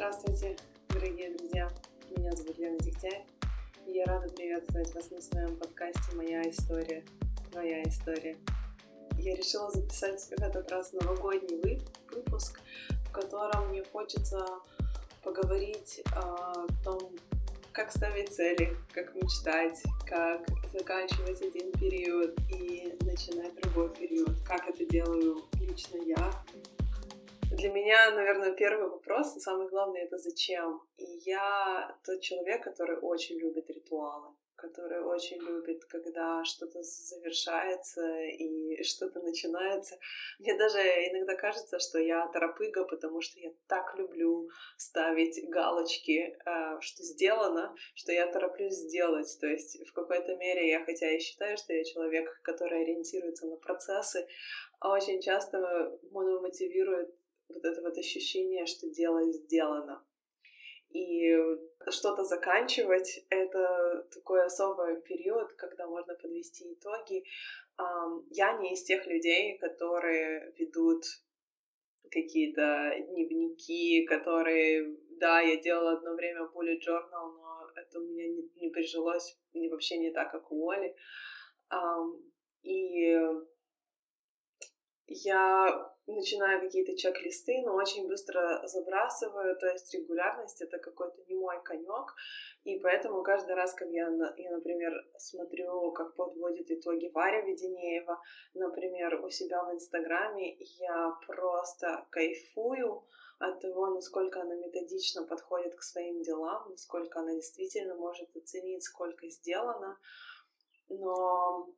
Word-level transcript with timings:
Здравствуйте, 0.00 0.56
дорогие 0.88 1.36
друзья! 1.36 1.70
Меня 2.16 2.32
зовут 2.32 2.56
Лена 2.56 2.78
Дегтярь, 2.78 3.22
и 3.86 3.90
я 3.90 4.06
рада 4.06 4.32
приветствовать 4.32 4.94
вас 4.94 5.10
на 5.10 5.20
своем 5.20 5.54
подкасте 5.56 6.16
«Моя 6.16 6.40
история, 6.48 7.04
твоя 7.52 7.82
история». 7.82 8.38
Я 9.18 9.36
решила 9.36 9.70
записать 9.70 10.18
в 10.22 10.32
этот 10.32 10.70
раз 10.70 10.94
новогодний 10.94 11.84
выпуск, 12.10 12.62
в 12.88 13.12
котором 13.12 13.68
мне 13.68 13.84
хочется 13.92 14.42
поговорить 15.22 16.00
о 16.16 16.66
том, 16.82 17.14
как 17.72 17.92
ставить 17.92 18.32
цели, 18.32 18.74
как 18.94 19.14
мечтать, 19.14 19.82
как 20.06 20.46
заканчивать 20.72 21.42
один 21.42 21.70
период 21.72 22.34
и 22.48 22.96
начинать 23.02 23.54
другой 23.60 23.90
период, 23.90 24.40
как 24.46 24.66
это 24.66 24.82
делаю 24.86 25.44
лично 25.60 25.98
я, 25.98 26.32
для 27.50 27.70
меня, 27.70 28.10
наверное, 28.12 28.52
первый 28.52 28.88
вопрос, 28.88 29.36
и 29.36 29.40
самый 29.40 29.68
главный, 29.68 30.00
это 30.00 30.18
зачем? 30.18 30.80
И 30.96 31.04
я 31.24 31.96
тот 32.04 32.20
человек, 32.20 32.62
который 32.62 32.98
очень 32.98 33.38
любит 33.38 33.68
ритуалы, 33.70 34.34
который 34.54 35.02
очень 35.02 35.38
любит, 35.38 35.84
когда 35.86 36.44
что-то 36.44 36.82
завершается 36.82 38.02
и 38.20 38.82
что-то 38.84 39.20
начинается. 39.20 39.98
Мне 40.38 40.56
даже 40.56 40.78
иногда 40.78 41.34
кажется, 41.34 41.80
что 41.80 41.98
я 41.98 42.28
торопыга, 42.28 42.84
потому 42.84 43.20
что 43.20 43.40
я 43.40 43.50
так 43.66 43.96
люблю 43.96 44.48
ставить 44.76 45.48
галочки, 45.48 46.38
э, 46.44 46.80
что 46.80 47.02
сделано, 47.02 47.74
что 47.94 48.12
я 48.12 48.26
тороплюсь 48.26 48.74
сделать. 48.74 49.36
То 49.40 49.46
есть 49.48 49.88
в 49.88 49.92
какой-то 49.92 50.36
мере 50.36 50.70
я, 50.70 50.84
хотя 50.84 51.10
и 51.10 51.18
считаю, 51.18 51.56
что 51.56 51.72
я 51.72 51.82
человек, 51.82 52.40
который 52.42 52.82
ориентируется 52.82 53.46
на 53.46 53.56
процессы, 53.56 54.28
а 54.80 54.92
очень 54.94 55.20
часто 55.20 55.98
мотивирует 56.10 57.14
вот 57.52 57.64
это 57.64 57.82
вот 57.82 57.96
ощущение, 57.98 58.66
что 58.66 58.88
дело 58.88 59.24
сделано. 59.32 60.04
И 60.90 61.36
что-то 61.88 62.24
заканчивать— 62.24 63.24
это 63.30 64.06
такой 64.12 64.44
особый 64.44 65.00
период, 65.02 65.52
когда 65.52 65.86
можно 65.86 66.14
подвести 66.14 66.72
итоги. 66.72 67.24
Я 68.30 68.58
не 68.58 68.74
из 68.74 68.82
тех 68.82 69.06
людей, 69.06 69.56
которые 69.58 70.52
ведут 70.58 71.04
какие-то 72.10 72.92
дневники, 73.08 74.04
которые, 74.04 74.96
да, 75.10 75.40
я 75.40 75.56
делала 75.60 75.92
одно 75.92 76.14
время 76.14 76.50
bullet 76.52 76.80
journal, 76.80 77.32
но 77.36 77.70
это 77.76 78.00
у 78.00 78.02
меня 78.02 78.26
не, 78.26 78.50
не 78.56 78.68
прижилось 78.70 79.38
не, 79.54 79.68
вообще 79.68 79.96
не 79.98 80.10
так, 80.10 80.32
как 80.32 80.50
у 80.50 80.70
Оли. 80.70 80.94
И 82.62 83.16
я 85.06 85.94
начинаю 86.12 86.60
какие-то 86.60 86.96
чек-листы, 86.96 87.62
но 87.64 87.74
очень 87.74 88.06
быстро 88.08 88.62
забрасываю, 88.66 89.56
то 89.58 89.66
есть 89.66 89.92
регулярность— 89.94 90.60
это 90.62 90.78
какой-то 90.78 91.22
не 91.28 91.34
мой 91.34 91.62
конек, 91.62 92.14
и 92.64 92.78
поэтому 92.78 93.22
каждый 93.22 93.54
раз, 93.54 93.74
когда 93.74 93.94
я, 93.94 94.34
я, 94.36 94.50
например, 94.50 94.92
смотрю, 95.18 95.92
как 95.92 96.14
подводит 96.14 96.70
итоги 96.70 97.10
Варя 97.14 97.42
Веденеева, 97.42 98.20
например, 98.54 99.24
у 99.24 99.30
себя 99.30 99.64
в 99.64 99.72
Инстаграме, 99.72 100.56
я 100.78 101.12
просто 101.26 102.06
кайфую 102.10 103.04
от 103.38 103.60
того, 103.60 103.86
насколько 103.86 104.42
она 104.42 104.54
методично 104.54 105.26
подходит 105.26 105.74
к 105.74 105.82
своим 105.82 106.22
делам, 106.22 106.70
насколько 106.70 107.20
она 107.20 107.34
действительно 107.34 107.94
может 107.94 108.36
оценить, 108.36 108.84
сколько 108.84 109.28
сделано, 109.28 109.98
но 110.88 111.68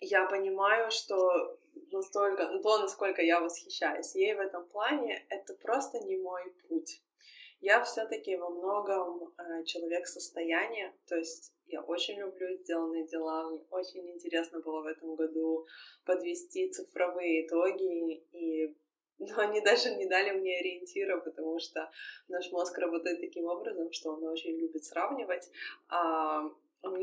я 0.00 0.26
понимаю, 0.26 0.90
что 0.90 1.58
настолько, 1.90 2.48
ну, 2.48 2.62
то, 2.62 2.78
насколько 2.78 3.22
я 3.22 3.40
восхищаюсь 3.40 4.14
ей 4.14 4.34
в 4.34 4.40
этом 4.40 4.66
плане, 4.66 5.24
это 5.28 5.54
просто 5.54 6.00
не 6.00 6.16
мой 6.16 6.52
путь. 6.68 7.00
Я 7.60 7.82
все-таки 7.82 8.36
во 8.36 8.50
многом 8.50 9.32
э, 9.38 9.64
человек 9.64 10.06
состояния, 10.06 10.92
то 11.06 11.16
есть 11.16 11.52
я 11.66 11.80
очень 11.80 12.18
люблю 12.18 12.56
сделанные 12.58 13.06
дела, 13.06 13.48
мне 13.48 13.60
очень 13.70 14.06
интересно 14.10 14.60
было 14.60 14.82
в 14.82 14.86
этом 14.86 15.14
году 15.14 15.66
подвести 16.04 16.68
цифровые 16.70 17.46
итоги, 17.46 18.22
и 18.32 18.76
но 19.18 19.38
они 19.38 19.60
даже 19.60 19.94
не 19.94 20.06
дали 20.06 20.32
мне 20.32 20.58
ориентира, 20.58 21.18
потому 21.18 21.58
что 21.58 21.90
наш 22.28 22.50
мозг 22.52 22.76
работает 22.78 23.20
таким 23.20 23.46
образом, 23.46 23.92
что 23.92 24.10
он 24.10 24.24
очень 24.24 24.58
любит 24.58 24.84
сравнивать. 24.84 25.50
А 25.88 26.50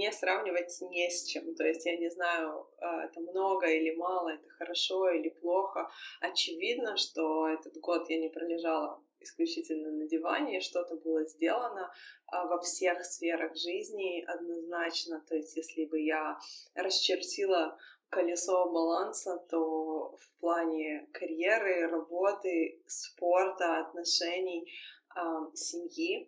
мне 0.02 0.12
сравнивать 0.12 0.82
не 0.82 1.10
с 1.12 1.26
чем. 1.26 1.54
То 1.54 1.64
есть 1.64 1.86
я 1.86 1.96
не 1.96 2.10
знаю, 2.10 2.68
а, 2.80 3.06
это 3.06 3.20
много 3.20 3.68
или 3.68 3.96
мало, 3.96 4.30
это 4.30 4.50
хорошо 4.50 5.12
или 5.12 5.30
плохо. 5.30 5.92
Очевидно, 6.22 6.98
что 6.98 7.48
этот 7.48 7.78
год 7.78 8.10
я 8.10 8.20
не 8.20 8.30
пролежала 8.30 9.00
исключительно 9.20 9.92
на 9.92 10.08
диване, 10.08 10.60
что-то 10.60 10.96
было 10.96 11.24
сделано 11.26 11.94
а, 12.26 12.48
во 12.48 12.60
всех 12.60 13.06
сферах 13.06 13.56
жизни 13.56 14.26
однозначно. 14.28 15.24
То 15.30 15.36
есть 15.36 15.56
если 15.56 15.86
бы 15.86 16.00
я 16.00 16.40
расчертила 16.74 17.78
колесо 18.10 18.72
баланса, 18.72 19.38
то 19.52 20.18
в 20.18 20.40
плане 20.40 21.08
карьеры, 21.14 21.88
работы, 21.88 22.82
спорта, 22.88 23.82
отношений, 23.82 24.68
а, 25.10 25.48
семьи 25.54 26.28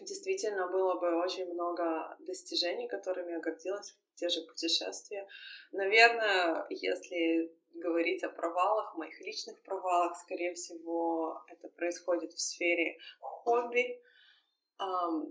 действительно 0.00 0.68
было 0.68 0.94
бы 0.94 1.22
очень 1.22 1.52
много 1.52 2.16
достижений, 2.20 2.88
которыми 2.88 3.32
я 3.32 3.40
гордилась, 3.40 3.96
те 4.14 4.28
же 4.28 4.42
путешествия. 4.42 5.26
Наверное, 5.72 6.66
если 6.70 7.54
говорить 7.74 8.22
о 8.24 8.28
провалах, 8.28 8.96
моих 8.96 9.20
личных 9.20 9.60
провалах, 9.62 10.16
скорее 10.16 10.54
всего, 10.54 11.42
это 11.48 11.68
происходит 11.68 12.32
в 12.32 12.40
сфере 12.40 12.98
хобби, 13.20 14.00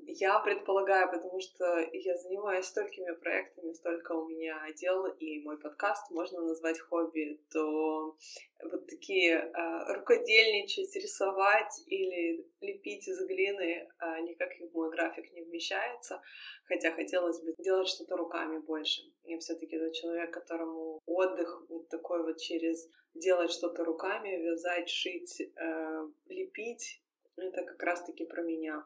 я 0.06 0.40
предполагаю, 0.40 1.10
потому 1.10 1.40
что 1.40 1.80
я 1.94 2.18
занимаюсь 2.18 2.66
столькими 2.66 3.12
проектами, 3.16 3.74
столько 3.74 4.12
у 4.12 4.28
меня 4.28 4.60
дел, 4.76 5.06
и 5.06 5.42
мой 5.42 5.58
подкаст 5.58 6.12
можно 6.12 6.42
назвать 6.42 6.80
хобби, 6.80 7.42
то 7.52 8.16
вот 8.64 8.88
такие 8.88 9.38
а, 9.38 9.94
рукодельничать, 9.94 10.96
рисовать 10.96 11.82
или 11.88 12.46
лепить 12.62 13.08
из 13.08 13.26
глины 13.26 13.90
а, 13.98 14.20
никак 14.22 14.50
в 14.60 14.76
мой 14.76 14.92
график 14.92 15.32
не 15.34 15.42
вмещается, 15.42 16.22
хотя 16.66 16.92
хотелось 16.92 17.42
бы 17.42 17.54
делать 17.58 17.88
что-то 17.88 18.18
руками 18.18 18.60
больше. 18.60 19.02
Я 19.24 19.40
все 19.40 19.56
таки 19.56 19.80
тот 19.80 19.94
человек, 19.94 20.32
которому 20.32 21.00
отдых 21.06 21.66
вот 21.70 21.90
такой 21.90 22.24
вот 22.24 22.38
через 22.38 22.88
делать 23.14 23.52
что-то 23.52 23.84
руками, 23.84 24.38
вязать, 24.38 24.90
шить, 24.90 25.42
э, 25.42 26.08
лепить, 26.28 27.02
это 27.36 27.64
как 27.64 27.82
раз-таки 27.82 28.26
про 28.26 28.44
меня. 28.44 28.86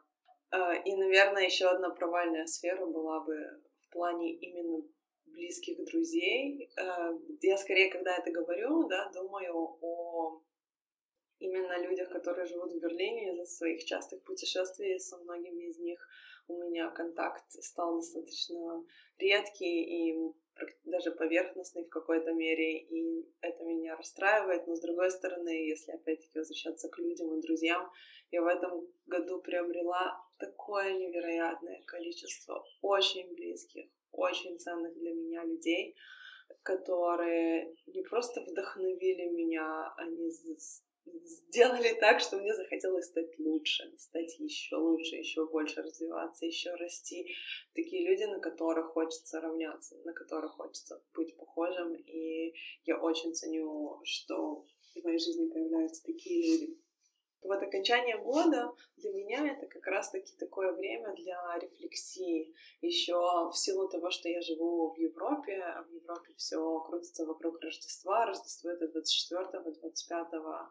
А, 0.54 0.76
и, 0.76 0.96
наверное, 0.96 1.46
еще 1.46 1.66
одна 1.66 1.90
провальная 1.90 2.46
сфера 2.46 2.86
была 2.86 3.22
бы 3.22 3.36
в 3.80 3.90
плане 3.90 4.34
именно 4.34 4.84
близких 5.26 5.84
друзей. 5.84 6.70
А, 6.78 7.12
я 7.42 7.58
скорее, 7.58 7.90
когда 7.90 8.16
это 8.16 8.30
говорю, 8.30 8.88
да, 8.88 9.10
думаю 9.12 9.78
о 9.82 10.44
именно 11.40 11.82
людях, 11.82 12.12
которые 12.12 12.46
живут 12.46 12.72
в 12.72 12.80
Берлине 12.80 13.32
из-за 13.32 13.46
своих 13.46 13.84
частых 13.86 14.24
путешествий. 14.24 15.00
Со 15.00 15.18
многими 15.18 15.70
из 15.70 15.80
них 15.80 16.00
у 16.48 16.54
меня 16.62 16.92
контакт 16.92 17.50
стал 17.50 17.96
достаточно 17.96 18.86
редкий 19.18 20.12
и 20.12 20.34
даже 20.84 21.12
поверхностный 21.12 21.84
в 21.84 21.90
какой-то 21.90 22.32
мере, 22.32 22.78
и 22.78 23.28
это 23.42 23.64
меня 23.64 23.96
расстраивает, 23.96 24.68
но 24.68 24.76
с 24.76 24.82
другой 24.82 25.10
стороны, 25.10 25.50
если 25.50 25.94
опять-таки 25.94 26.38
возвращаться 26.38 26.90
к 26.90 27.00
людям 27.00 27.34
и 27.34 27.42
друзьям, 27.42 27.90
я 28.30 28.44
в 28.44 28.46
этом 28.46 28.88
году 29.08 29.42
приобрела 29.42 30.23
такое 30.46 30.94
невероятное 30.94 31.82
количество 31.86 32.66
очень 32.82 33.34
близких, 33.34 33.86
очень 34.12 34.58
ценных 34.60 34.94
для 34.98 35.14
меня 35.14 35.44
людей, 35.44 35.96
которые 36.64 37.76
не 37.88 38.02
просто 38.04 38.42
вдохновили 38.42 39.26
меня, 39.30 39.94
они 39.98 40.30
сделали 41.06 41.94
так, 42.00 42.20
что 42.20 42.38
мне 42.38 42.54
захотелось 42.54 43.06
стать 43.06 43.38
лучше, 43.40 43.94
стать 43.98 44.40
еще 44.40 44.76
лучше, 44.76 45.16
еще 45.16 45.46
больше 45.46 45.82
развиваться, 45.82 46.46
еще 46.46 46.74
расти. 46.76 47.28
Такие 47.74 48.08
люди, 48.08 48.24
на 48.24 48.40
которых 48.40 48.88
хочется 48.88 49.42
равняться, 49.42 49.98
на 50.06 50.14
которых 50.14 50.54
хочется 50.54 51.02
быть 51.14 51.36
похожим. 51.36 51.94
И 51.96 52.54
я 52.86 53.00
очень 53.00 53.34
ценю, 53.34 54.00
что 54.04 54.66
в 54.96 55.04
моей 55.04 55.20
жизни 55.20 55.50
появляются 55.50 56.04
такие 56.04 56.60
люди. 56.60 56.83
Вот 57.44 57.62
окончание 57.62 58.18
года 58.18 58.74
для 58.98 59.12
меня 59.12 59.48
это 59.52 59.68
как 59.68 59.86
раз-таки 59.88 60.34
такое 60.38 60.72
время 60.72 61.14
для 61.16 61.60
рефлексии. 61.60 62.56
Еще 62.82 63.14
в 63.14 63.54
силу 63.54 63.90
того, 63.90 64.10
что 64.12 64.30
я 64.30 64.42
живу 64.42 64.94
в 64.94 64.98
Европе, 64.98 65.62
а 65.62 65.84
в 65.84 65.92
Европе 65.92 66.34
все 66.38 66.80
крутится 66.80 67.26
вокруг 67.26 67.62
Рождества. 67.62 68.26
Рождество 68.26 68.70
это 68.70 68.86
24-25 68.86 70.70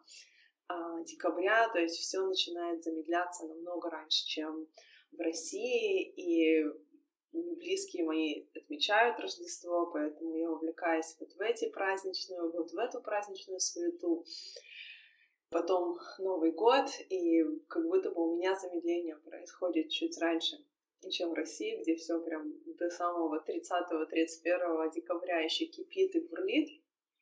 а, 0.67 1.01
декабря, 1.03 1.69
то 1.69 1.79
есть 1.79 1.97
все 1.97 2.25
начинает 2.25 2.83
замедляться 2.83 3.45
намного 3.45 3.89
раньше, 3.89 4.25
чем 4.25 4.67
в 5.11 5.19
России, 5.19 6.11
и 6.15 6.65
близкие 7.33 8.05
мои 8.05 8.45
отмечают 8.55 9.19
Рождество, 9.19 9.87
поэтому 9.91 10.35
я 10.35 10.49
увлекаюсь 10.49 11.15
вот 11.19 11.33
в 11.33 11.41
эти 11.41 11.69
праздничную, 11.69 12.51
вот 12.51 12.71
в 12.71 12.77
эту 12.77 13.01
праздничную 13.01 13.59
суету. 13.59 14.25
Потом 15.53 15.99
Новый 16.17 16.51
год, 16.51 16.85
и 17.09 17.43
как 17.67 17.85
будто 17.85 18.09
бы 18.09 18.23
у 18.23 18.35
меня 18.35 18.55
замедление 18.55 19.17
происходит 19.17 19.89
чуть 19.89 20.17
раньше, 20.19 20.57
чем 21.11 21.29
в 21.29 21.33
России, 21.33 21.79
где 21.81 21.95
все 21.95 22.19
прям 22.19 22.51
до 22.65 22.89
самого 22.89 23.43
30-31 23.47 24.91
декабря 24.95 25.41
еще 25.41 25.65
кипит 25.65 26.15
и 26.15 26.27
бурлит, 26.27 26.69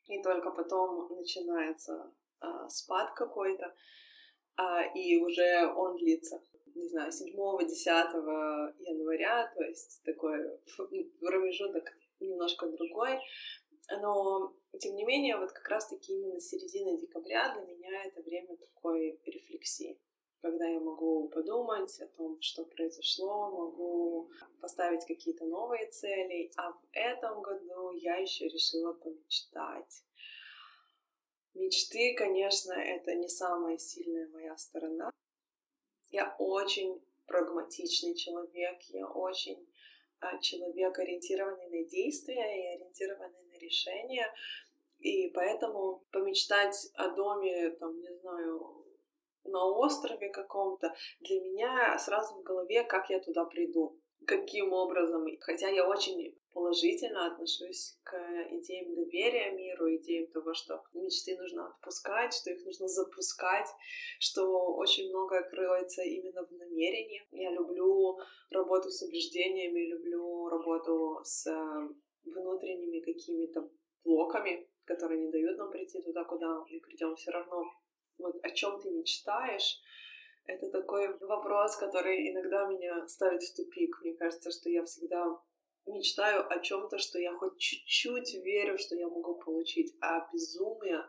и 0.08 0.22
только 0.24 0.50
потом 0.52 1.14
начинается 1.18 2.14
а, 2.40 2.70
спад 2.70 3.12
какой-то, 3.16 3.76
а, 4.56 4.84
и 4.96 5.18
уже 5.18 5.68
он 5.76 5.98
длится, 5.98 6.42
не 6.74 6.88
знаю, 6.88 7.12
7-10 7.12 8.76
января, 8.80 9.52
то 9.54 9.62
есть 9.64 10.02
такой 10.06 10.58
промежуток 11.20 11.84
немножко 12.22 12.68
другой, 12.68 13.20
но 14.02 14.56
тем 14.80 14.96
не 14.96 15.04
менее, 15.04 15.38
вот 15.38 15.52
как 15.52 15.68
раз-таки 15.68 16.14
именно 16.14 16.40
середина 16.40 16.98
декабря 16.98 17.54
для 17.54 17.66
меня 17.66 18.04
это 18.04 18.22
время 18.22 18.58
такой 18.58 19.20
рефлексии 19.26 20.00
когда 20.42 20.68
я 20.68 20.80
могу 20.80 21.30
подумать 21.30 22.00
о 22.02 22.08
том, 22.08 22.42
что 22.42 22.66
произошло, 22.66 23.52
могу 23.52 24.32
поставить 24.60 25.06
какие-то 25.06 25.46
новые 25.46 25.88
цели. 25.90 26.52
А 26.58 26.72
в 26.72 26.82
этом 26.94 27.42
году 27.42 27.92
я 27.92 28.16
еще 28.16 28.48
решила 28.48 28.94
помечтать. 28.94 30.04
Мечты, 31.54 32.16
конечно, 32.16 32.74
это 32.74 33.14
не 33.14 33.30
самая 33.30 33.78
сильная 33.78 34.28
моя 34.30 34.58
сторона. 34.58 35.12
Я 36.10 36.36
очень 36.40 37.02
прагматичный 37.28 38.16
человек, 38.16 38.82
я 38.90 39.08
очень 39.08 39.68
а, 40.20 40.38
человек, 40.40 40.98
ориентированный 40.98 41.70
на 41.70 41.88
действия 41.88 42.34
и 42.36 42.76
ориентированный 42.76 43.44
решения. 43.62 44.34
И 45.00 45.30
поэтому 45.30 46.04
помечтать 46.12 46.90
о 46.96 47.10
доме, 47.10 47.72
там, 47.80 48.00
не 48.00 48.14
знаю, 48.20 48.86
на 49.46 49.66
острове 49.66 50.30
каком-то, 50.30 50.94
для 51.20 51.42
меня 51.42 51.98
сразу 51.98 52.36
в 52.36 52.44
голове, 52.44 52.84
как 52.84 53.10
я 53.10 53.20
туда 53.20 53.46
приду, 53.46 53.98
каким 54.26 54.74
образом. 54.74 55.26
Хотя 55.40 55.70
я 55.70 55.88
очень 55.88 56.38
положительно 56.54 57.28
отношусь 57.28 57.98
к 58.04 58.14
идеям 58.52 58.94
доверия 58.94 59.52
миру, 59.52 59.96
идеям 59.96 60.28
того, 60.28 60.54
что 60.54 60.84
мечты 60.94 61.38
нужно 61.38 61.68
отпускать, 61.68 62.34
что 62.34 62.52
их 62.52 62.64
нужно 62.66 62.88
запускать, 62.88 63.68
что 64.20 64.76
очень 64.76 65.10
многое 65.10 65.44
кроется 65.50 66.04
именно 66.04 66.46
в 66.46 66.52
намерении. 66.52 67.24
Я 67.32 67.52
люблю 67.52 68.20
работу 68.52 68.90
с 68.90 69.02
убеждениями, 69.02 69.92
люблю 69.92 70.50
работу 70.50 71.22
с 71.24 71.50
внутренними 72.26 73.00
какими-то 73.00 73.70
блоками, 74.04 74.68
которые 74.86 75.22
не 75.22 75.32
дают 75.32 75.58
нам 75.58 75.72
прийти 75.72 76.02
туда, 76.02 76.24
куда 76.24 76.66
мы 76.70 76.80
придем 76.80 77.16
все 77.16 77.32
равно 77.32 77.66
вот 78.18 78.36
о 78.44 78.50
чем 78.52 78.80
ты 78.80 78.90
мечтаешь, 78.92 79.82
это 80.46 80.70
такой 80.70 81.18
вопрос, 81.20 81.76
который 81.76 82.32
иногда 82.32 82.66
меня 82.66 83.08
ставит 83.08 83.44
в 83.44 83.56
тупик. 83.56 84.00
Мне 84.02 84.14
кажется, 84.14 84.52
что 84.52 84.70
я 84.70 84.84
всегда 84.84 85.40
мечтаю 85.86 86.46
о 86.52 86.60
чем-то, 86.60 86.98
что 86.98 87.20
я 87.20 87.34
хоть 87.34 87.58
чуть-чуть 87.58 88.34
верю, 88.44 88.78
что 88.78 88.96
я 88.96 89.08
могу 89.08 89.36
получить, 89.36 89.96
а 90.02 90.28
безумие 90.32 91.04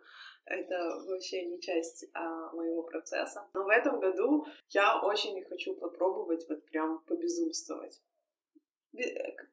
это 0.45 1.05
вообще 1.07 1.45
не 1.45 1.61
часть 1.61 2.07
а, 2.15 2.53
моего 2.53 2.83
процесса. 2.83 3.49
Но 3.55 3.65
в 3.65 3.69
этом 3.69 4.01
году 4.01 4.45
я 4.71 5.01
очень 5.01 5.43
хочу 5.45 5.75
попробовать 5.75 6.47
вот 6.49 6.65
прям 6.67 7.01
побезумствовать. 7.07 8.01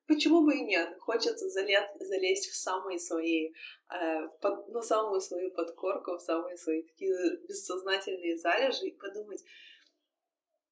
Почему 0.05 0.41
бы 0.45 0.55
и 0.55 0.63
нет? 0.63 0.97
Хочется 0.99 1.47
залез, 1.47 1.89
залезть 1.99 2.49
в 2.49 2.55
самые 2.55 2.99
свои, 2.99 3.53
э, 3.89 4.27
под, 4.41 4.67
ну, 4.67 4.81
самую 4.81 5.21
свою 5.21 5.51
подкорку, 5.51 6.17
в 6.17 6.21
самые 6.21 6.57
свои 6.57 6.83
такие 6.83 7.37
бессознательные 7.47 8.37
залежи 8.37 8.87
и 8.87 8.97
подумать, 8.97 9.43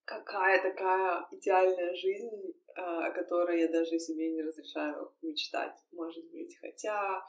какая 0.04 0.62
такая 0.62 1.28
идеальная 1.32 1.96
жизнь, 1.96 2.30
э, 2.76 2.82
о 2.82 3.12
которой 3.12 3.62
я 3.62 3.70
даже 3.70 4.00
себе 4.00 4.32
не 4.32 4.42
разрешаю 4.42 5.14
мечтать, 5.22 5.78
может 5.92 6.30
быть. 6.32 6.58
Хотя, 6.60 7.26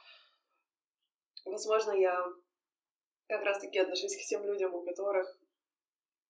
возможно, 1.45 1.93
я 1.93 2.25
как 3.29 3.45
раз-таки 3.45 3.79
отношусь 3.79 4.17
к 4.17 4.29
тем 4.29 4.45
людям, 4.45 4.75
у 4.75 4.85
которых 4.85 5.39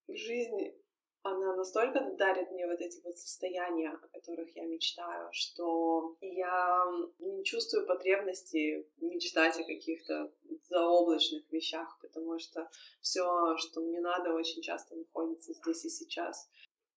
жизнь 0.09 0.75
она 1.23 1.55
настолько 1.56 2.00
дарит 2.17 2.50
мне 2.50 2.67
вот 2.67 2.81
эти 2.81 3.00
вот 3.03 3.17
состояния, 3.17 3.91
о 3.91 4.09
которых 4.09 4.55
я 4.56 4.65
мечтаю, 4.65 5.29
что 5.32 6.17
я 6.20 6.85
не 7.19 7.44
чувствую 7.44 7.87
потребности 7.87 8.87
мечтать 8.99 9.59
о 9.59 9.65
каких-то 9.65 10.32
заоблачных 10.69 11.50
вещах, 11.50 11.99
потому 12.00 12.38
что 12.38 12.69
все, 13.00 13.56
что 13.56 13.81
мне 13.81 14.00
надо, 14.00 14.32
очень 14.32 14.62
часто 14.62 14.94
находится 14.97 15.53
здесь 15.53 15.85
и 15.85 15.88
сейчас. 15.88 16.49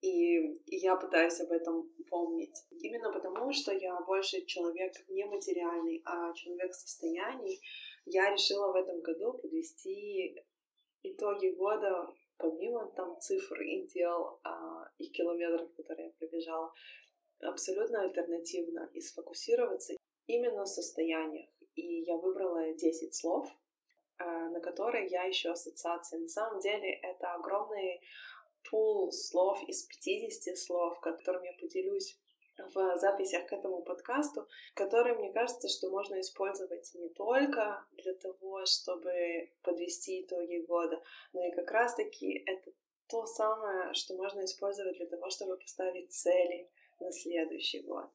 И, 0.01 0.59
я 0.65 0.95
пытаюсь 0.95 1.39
об 1.41 1.51
этом 1.51 1.89
помнить. 2.09 2.65
Именно 2.71 3.11
потому, 3.11 3.53
что 3.53 3.71
я 3.71 3.99
больше 4.01 4.45
человек 4.45 4.93
не 5.09 5.25
материальный, 5.25 6.01
а 6.05 6.33
человек 6.33 6.73
состояний, 6.73 7.61
я 8.05 8.31
решила 8.31 8.71
в 8.71 8.75
этом 8.75 9.01
году 9.01 9.33
подвести 9.33 10.43
итоги 11.03 11.49
года 11.49 12.11
помимо 12.41 12.91
там 12.95 13.19
цифр 13.19 13.61
и 13.61 13.87
дел 13.87 14.39
а, 14.43 14.89
и 14.97 15.07
километров, 15.07 15.73
которые 15.75 16.07
я 16.07 16.13
пробежала, 16.13 16.73
абсолютно 17.41 18.01
альтернативно 18.01 18.89
и 18.93 19.01
сфокусироваться 19.01 19.93
именно 20.27 20.63
в 20.63 20.67
состояниях. 20.67 21.49
И 21.75 22.01
я 22.01 22.17
выбрала 22.17 22.73
10 22.73 23.13
слов, 23.15 23.47
а, 24.17 24.49
на 24.49 24.59
которые 24.59 25.07
я 25.07 25.29
ищу 25.29 25.51
ассоциации. 25.51 26.17
На 26.17 26.27
самом 26.27 26.59
деле 26.59 26.91
это 27.01 27.33
огромный 27.33 28.01
пул 28.69 29.11
слов 29.11 29.57
из 29.67 29.83
50 29.83 30.57
слов, 30.57 30.99
которым 30.99 31.43
я 31.43 31.53
поделюсь 31.53 32.20
в 32.73 32.97
записях 32.97 33.47
к 33.47 33.53
этому 33.53 33.81
подкасту, 33.81 34.47
которые, 34.73 35.15
мне 35.15 35.31
кажется, 35.31 35.67
что 35.67 35.89
можно 35.89 36.19
использовать 36.19 36.91
не 36.95 37.09
только 37.09 37.85
для 37.93 38.13
того, 38.13 38.65
чтобы 38.65 39.51
подвести 39.61 40.23
итоги 40.23 40.65
года, 40.65 41.01
но 41.33 41.45
и 41.45 41.51
как 41.51 41.71
раз-таки 41.71 42.43
это 42.45 42.71
то 43.07 43.25
самое, 43.25 43.93
что 43.93 44.15
можно 44.15 44.43
использовать 44.45 44.97
для 44.97 45.05
того, 45.05 45.29
чтобы 45.29 45.57
поставить 45.57 46.11
цели 46.11 46.69
на 46.99 47.11
следующий 47.11 47.81
год. 47.81 48.09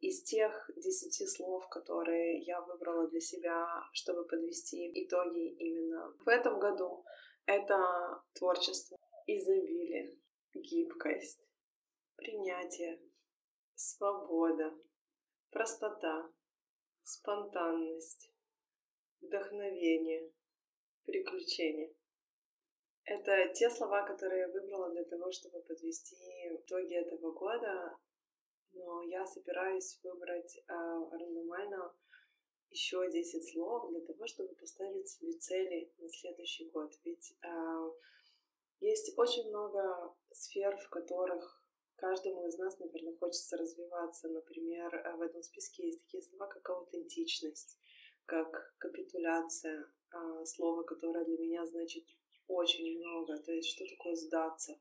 Из 0.00 0.22
тех 0.22 0.70
десяти 0.76 1.26
слов, 1.26 1.68
которые 1.68 2.38
я 2.38 2.60
выбрала 2.60 3.08
для 3.08 3.20
себя, 3.20 3.66
чтобы 3.92 4.24
подвести 4.24 4.90
итоги 5.04 5.48
именно 5.48 6.14
в 6.24 6.28
этом 6.28 6.60
году, 6.60 7.04
это 7.46 8.22
творчество, 8.34 8.96
изобилие, 9.26 10.16
гибкость, 10.54 11.48
принятие, 12.16 13.00
свобода, 13.78 14.76
простота, 15.50 16.28
спонтанность, 17.04 18.32
вдохновение, 19.20 20.32
приключения. 21.04 21.94
Это 23.04 23.52
те 23.54 23.70
слова, 23.70 24.02
которые 24.02 24.40
я 24.40 24.48
выбрала 24.48 24.90
для 24.90 25.04
того, 25.04 25.30
чтобы 25.30 25.62
подвести 25.62 26.16
итоги 26.56 26.94
этого 26.94 27.30
года, 27.30 27.96
но 28.72 29.02
я 29.02 29.24
собираюсь 29.24 30.00
выбрать 30.02 30.56
э, 30.56 30.62
рандомально 30.68 31.94
еще 32.70 33.08
10 33.08 33.52
слов 33.52 33.90
для 33.90 34.00
того, 34.00 34.26
чтобы 34.26 34.54
поставить 34.56 35.08
себе 35.08 35.32
цели 35.38 35.92
на 35.98 36.08
следующий 36.08 36.68
год. 36.68 36.92
Ведь 37.04 37.32
э, 37.42 37.90
есть 38.80 39.16
очень 39.16 39.48
много 39.48 40.14
сфер, 40.32 40.76
в 40.76 40.88
которых 40.90 41.57
Каждому 41.98 42.46
из 42.46 42.56
нас, 42.58 42.78
наверное, 42.78 43.16
хочется 43.16 43.56
развиваться. 43.56 44.28
Например, 44.28 44.94
э, 44.94 45.16
в 45.16 45.22
этом 45.22 45.42
списке 45.42 45.86
есть 45.86 46.04
такие 46.04 46.22
слова, 46.22 46.46
как 46.46 46.70
аутентичность, 46.70 47.76
как 48.24 48.72
капитуляция, 48.78 49.84
а, 50.12 50.44
слово, 50.44 50.84
которое 50.84 51.24
для 51.24 51.36
меня 51.38 51.66
значит 51.66 52.04
очень 52.46 52.98
много. 53.00 53.36
То 53.38 53.50
есть, 53.50 53.70
что 53.70 53.84
такое 53.84 54.14
сдаться? 54.14 54.78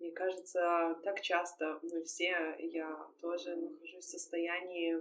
Мне 0.00 0.10
кажется, 0.10 0.98
так 1.04 1.20
часто 1.20 1.78
мы 1.82 2.02
все, 2.02 2.56
я 2.58 3.08
тоже 3.20 3.54
нахожусь 3.54 4.06
в 4.06 4.10
состоянии 4.10 5.00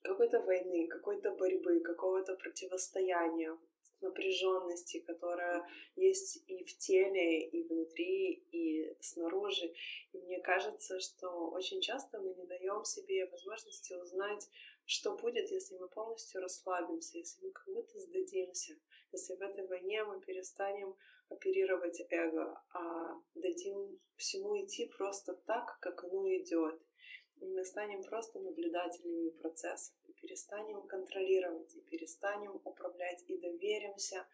какой-то 0.00 0.40
войны, 0.40 0.86
какой-то 0.88 1.32
борьбы, 1.32 1.80
какого-то 1.80 2.36
противостояния, 2.36 3.54
напряженности, 4.02 5.00
которая 5.00 5.66
есть 5.96 6.42
и 6.46 6.64
в 6.64 6.76
теле, 6.78 7.46
и 7.46 7.62
внутри, 7.64 8.44
и 8.52 8.96
снаружи. 9.00 9.72
И 10.12 10.18
мне 10.18 10.40
кажется, 10.40 10.98
что 11.00 11.50
очень 11.50 11.80
часто 11.80 12.20
мы 12.20 12.34
не 12.34 12.46
даем 12.46 12.84
себе 12.84 13.26
возможности 13.26 13.94
узнать, 13.94 14.48
что 14.84 15.16
будет, 15.16 15.50
если 15.50 15.76
мы 15.76 15.88
полностью 15.88 16.40
расслабимся, 16.40 17.18
если 17.18 17.44
мы 17.44 17.50
как 17.50 17.66
будто 17.74 17.98
сдадимся, 17.98 18.76
если 19.12 19.34
в 19.34 19.42
этой 19.42 19.66
войне 19.66 20.04
мы 20.04 20.20
перестанем 20.20 20.94
оперировать 21.28 22.00
эго, 22.10 22.62
а 22.72 23.20
дадим 23.34 23.98
всему 24.16 24.62
идти 24.64 24.86
просто 24.86 25.34
так, 25.34 25.78
как 25.80 26.04
оно 26.04 26.28
идет. 26.36 26.80
И 27.40 27.46
мы 27.46 27.64
станем 27.64 28.02
просто 28.04 28.38
наблюдателями 28.38 29.30
процесса 29.30 29.92
перестанем 30.26 30.82
контролировать, 30.82 31.74
и 31.76 31.80
перестанем 31.80 32.60
управлять, 32.64 33.24
и 33.28 33.38
доверимся, 33.38 34.26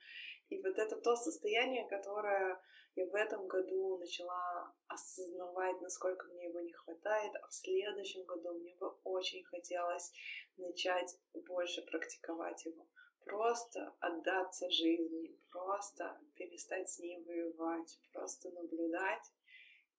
И 0.48 0.58
вот 0.58 0.78
это 0.78 0.96
то 0.96 1.16
состояние, 1.16 1.86
которое 1.88 2.60
я 2.94 3.06
в 3.06 3.14
этом 3.14 3.46
году 3.46 3.96
начала 3.98 4.74
осознавать, 4.86 5.80
насколько 5.80 6.26
мне 6.26 6.44
его 6.44 6.60
не 6.60 6.72
хватает, 6.72 7.32
а 7.42 7.46
в 7.46 7.52
следующем 7.54 8.24
году 8.24 8.52
мне 8.52 8.74
бы 8.74 8.88
очень 9.04 9.42
хотелось 9.44 10.12
начать 10.58 11.16
больше 11.32 11.82
практиковать 11.82 12.66
его. 12.66 12.86
Просто 13.24 13.94
отдаться 14.00 14.70
жизни, 14.70 15.38
просто 15.50 16.20
перестать 16.34 16.90
с 16.90 16.98
ней 16.98 17.24
воевать, 17.24 17.98
просто 18.12 18.50
наблюдать 18.50 19.32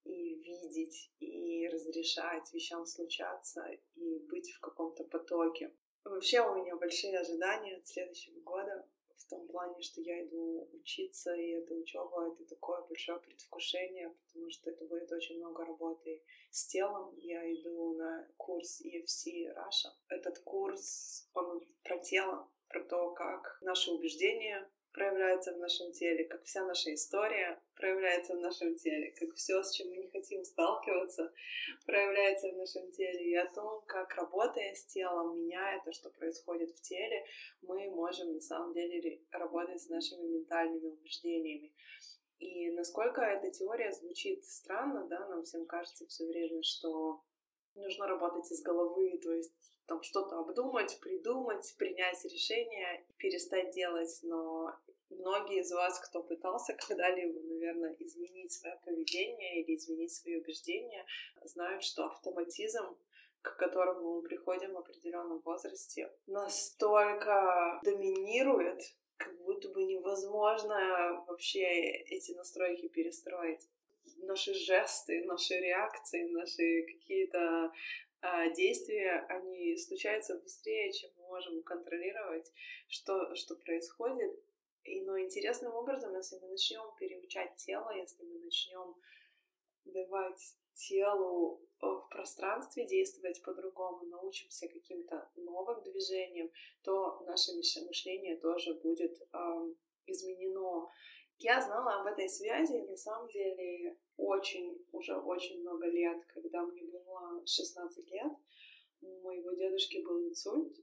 и 0.04 0.36
видеть, 0.36 1.12
и 1.20 1.68
разрешать 1.68 2.54
вещам 2.54 2.86
случаться, 2.86 3.66
и 3.96 4.20
быть 4.30 4.52
в 4.52 4.60
каком-то 4.60 5.04
потоке. 5.06 5.74
Вообще 6.04 6.42
у 6.42 6.56
меня 6.56 6.76
большие 6.76 7.18
ожидания 7.18 7.78
от 7.78 7.88
следующего 7.88 8.40
года 8.42 8.88
в 9.18 9.30
том 9.30 9.48
плане, 9.48 9.82
что 9.82 10.02
я 10.02 10.26
иду 10.26 10.70
учиться, 10.74 11.34
и 11.34 11.52
эта 11.52 11.74
учеба 11.74 12.34
это 12.34 12.46
такое 12.46 12.82
большое 12.82 13.20
предвкушение, 13.20 14.14
потому 14.28 14.50
что 14.50 14.70
это 14.70 14.86
будет 14.86 15.12
очень 15.12 15.38
много 15.38 15.66
работы 15.66 16.22
с 16.52 16.68
телом. 16.68 17.16
Я 17.18 17.52
иду 17.54 17.96
на 17.96 18.28
курс 18.38 18.82
EFC 18.82 19.54
Russia. 19.56 19.92
Этот 20.10 20.40
курс, 20.40 21.30
он 21.34 21.66
про 21.84 21.98
тело, 22.00 22.50
про 22.68 22.84
то, 22.84 23.12
как 23.12 23.58
наши 23.62 23.92
убеждения 23.92 24.70
проявляется 24.94 25.54
в 25.54 25.58
нашем 25.58 25.92
теле, 25.92 26.24
как 26.26 26.44
вся 26.44 26.64
наша 26.66 26.94
история 26.94 27.60
проявляется 27.76 28.36
в 28.36 28.40
нашем 28.40 28.76
теле, 28.76 29.12
как 29.20 29.34
все, 29.34 29.62
с 29.62 29.72
чем 29.72 29.90
мы 29.90 29.98
не 29.98 30.10
хотим 30.10 30.46
сталкиваться, 30.46 31.34
проявляется 31.86 32.52
в 32.52 32.58
нашем 32.58 32.92
теле, 32.92 33.32
и 33.32 33.36
о 33.36 33.52
том, 33.52 33.84
как 33.88 34.16
работая 34.16 34.74
с 34.76 34.86
телом, 34.86 35.38
меняя 35.38 35.82
то, 35.84 35.92
что 35.92 36.10
происходит 36.12 36.72
в 36.78 36.82
теле, 36.82 37.26
мы 37.62 37.90
можем 37.90 38.34
на 38.34 38.42
самом 38.42 38.74
деле 38.74 39.22
работать 39.32 39.82
с 39.82 39.90
нашими 39.90 40.26
ментальными 40.28 40.88
убеждениями. 40.88 41.74
И 42.40 42.70
насколько 42.72 43.22
эта 43.22 43.50
теория 43.52 43.92
звучит 43.92 44.46
странно, 44.46 45.08
да, 45.08 45.28
нам 45.28 45.44
всем 45.44 45.66
кажется 45.66 46.06
все 46.08 46.26
время, 46.28 46.62
что 46.62 47.22
нужно 47.74 48.08
работать 48.08 48.52
из 48.52 48.62
головы, 48.62 49.20
то 49.24 49.32
есть 49.32 49.73
там 49.86 50.02
что-то 50.02 50.40
обдумать, 50.40 51.00
придумать, 51.02 51.76
принять 51.78 52.24
решение, 52.26 53.06
перестать 53.18 53.72
делать, 53.72 54.20
но 54.24 54.74
многие 55.10 55.62
из 55.62 55.72
вас, 55.72 56.00
кто 56.00 56.24
пытался 56.24 56.74
когда-либо, 56.88 57.40
наверное, 57.42 57.96
изменить 58.00 58.52
свое 58.52 58.80
поведение 58.86 59.62
или 59.62 59.76
изменить 59.76 60.14
свои 60.14 60.38
убеждения, 60.38 61.06
знают, 61.44 61.84
что 61.84 62.06
автоматизм 62.06 62.96
к 63.44 63.58
которому 63.58 64.16
мы 64.16 64.22
приходим 64.22 64.74
в 64.74 64.78
определенном 64.78 65.40
возрасте, 65.40 66.10
настолько 66.28 67.80
доминирует, 67.84 68.96
как 69.18 69.38
будто 69.44 69.68
бы 69.68 69.84
невозможно 69.84 71.24
вообще 71.28 71.66
эти 72.08 72.32
настройки 72.32 72.88
перестроить. 72.88 73.68
Наши 74.18 74.54
жесты, 74.54 75.26
наши 75.26 75.56
реакции, 75.56 76.30
наши 76.30 76.84
какие-то 76.84 77.74
действия, 78.56 79.26
они 79.30 79.76
случаются 79.78 80.40
быстрее, 80.40 80.92
чем 80.94 81.12
мы 81.18 81.28
можем 81.28 81.62
контролировать, 81.64 82.52
что, 82.88 83.36
что 83.36 83.56
происходит. 83.56 84.40
И, 84.84 85.02
но 85.02 85.20
интересным 85.20 85.74
образом, 85.74 86.16
если 86.16 86.40
мы 86.40 86.48
начнем 86.50 86.96
переучать 86.98 87.56
тело, 87.58 87.90
если 87.96 88.24
мы 88.24 88.40
начнем 88.40 88.96
давать 89.86 90.56
телу 90.74 91.62
э, 91.82 91.86
в 91.86 92.08
пространстве 92.10 92.86
действовать 92.86 93.42
по-другому, 93.44 94.06
научимся 94.06 94.68
каким-то 94.68 95.30
новым 95.36 95.82
движениям, 95.84 96.50
то 96.84 97.24
наше 97.26 97.54
мышление 97.54 98.38
тоже 98.38 98.74
будет 98.76 99.22
э, 99.22 99.74
изменено. 100.08 100.90
Я 101.44 101.62
знала 101.62 102.00
об 102.00 102.08
этой 102.08 102.30
связи 102.30 102.78
на 102.88 102.96
самом 102.96 103.28
деле 103.28 103.98
очень, 104.16 104.82
уже 104.94 105.14
очень 105.14 105.60
много 105.60 105.88
лет, 105.88 106.24
когда 106.34 106.66
мне 106.66 106.84
было 106.86 107.46
16 107.46 108.12
лет. 108.12 108.32
У 109.02 109.20
моего 109.20 109.52
дедушки 109.52 110.02
был 110.06 110.26
инсульт, 110.26 110.74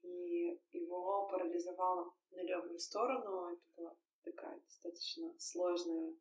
и 0.00 0.58
его 0.72 1.28
парализовало 1.30 2.14
на 2.30 2.42
левую 2.42 2.78
сторону. 2.78 3.52
Это 3.52 3.66
была 3.76 3.94
такая 4.24 4.58
достаточно 4.58 5.34
сложная 5.38 6.14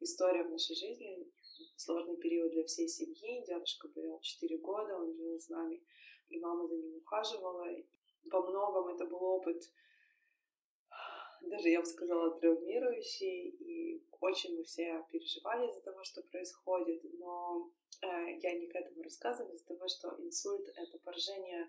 история 0.00 0.42
в 0.42 0.50
нашей 0.50 0.74
жизни, 0.74 1.32
сложный 1.76 2.16
период 2.16 2.50
для 2.50 2.64
всей 2.64 2.88
семьи. 2.88 3.44
Дедушка 3.46 3.86
болел 3.86 4.18
4 4.22 4.58
года, 4.58 4.98
он 4.98 5.14
жил 5.14 5.38
с 5.38 5.48
нами, 5.48 5.80
и 6.30 6.40
мама 6.40 6.66
за 6.66 6.74
ним 6.74 6.96
ухаживала. 6.96 7.64
Во 8.24 8.42
многом 8.42 8.88
это 8.88 9.06
был 9.06 9.22
опыт 9.22 9.70
даже, 11.48 11.68
я 11.68 11.80
бы 11.80 11.86
сказала, 11.86 12.38
травмирующий, 12.38 13.48
и 13.48 14.02
очень 14.20 14.56
мы 14.56 14.64
все 14.64 15.04
переживали 15.10 15.68
из-за 15.68 15.80
того, 15.80 16.02
что 16.04 16.22
происходит, 16.22 17.02
но 17.18 17.70
э, 18.02 18.38
я 18.42 18.58
не 18.58 18.66
к 18.66 18.74
этому 18.74 19.02
рассказываю, 19.02 19.54
из-за 19.54 19.66
того, 19.66 19.88
что 19.88 20.14
инсульт— 20.18 20.68
это 20.76 20.98
поражение 20.98 21.68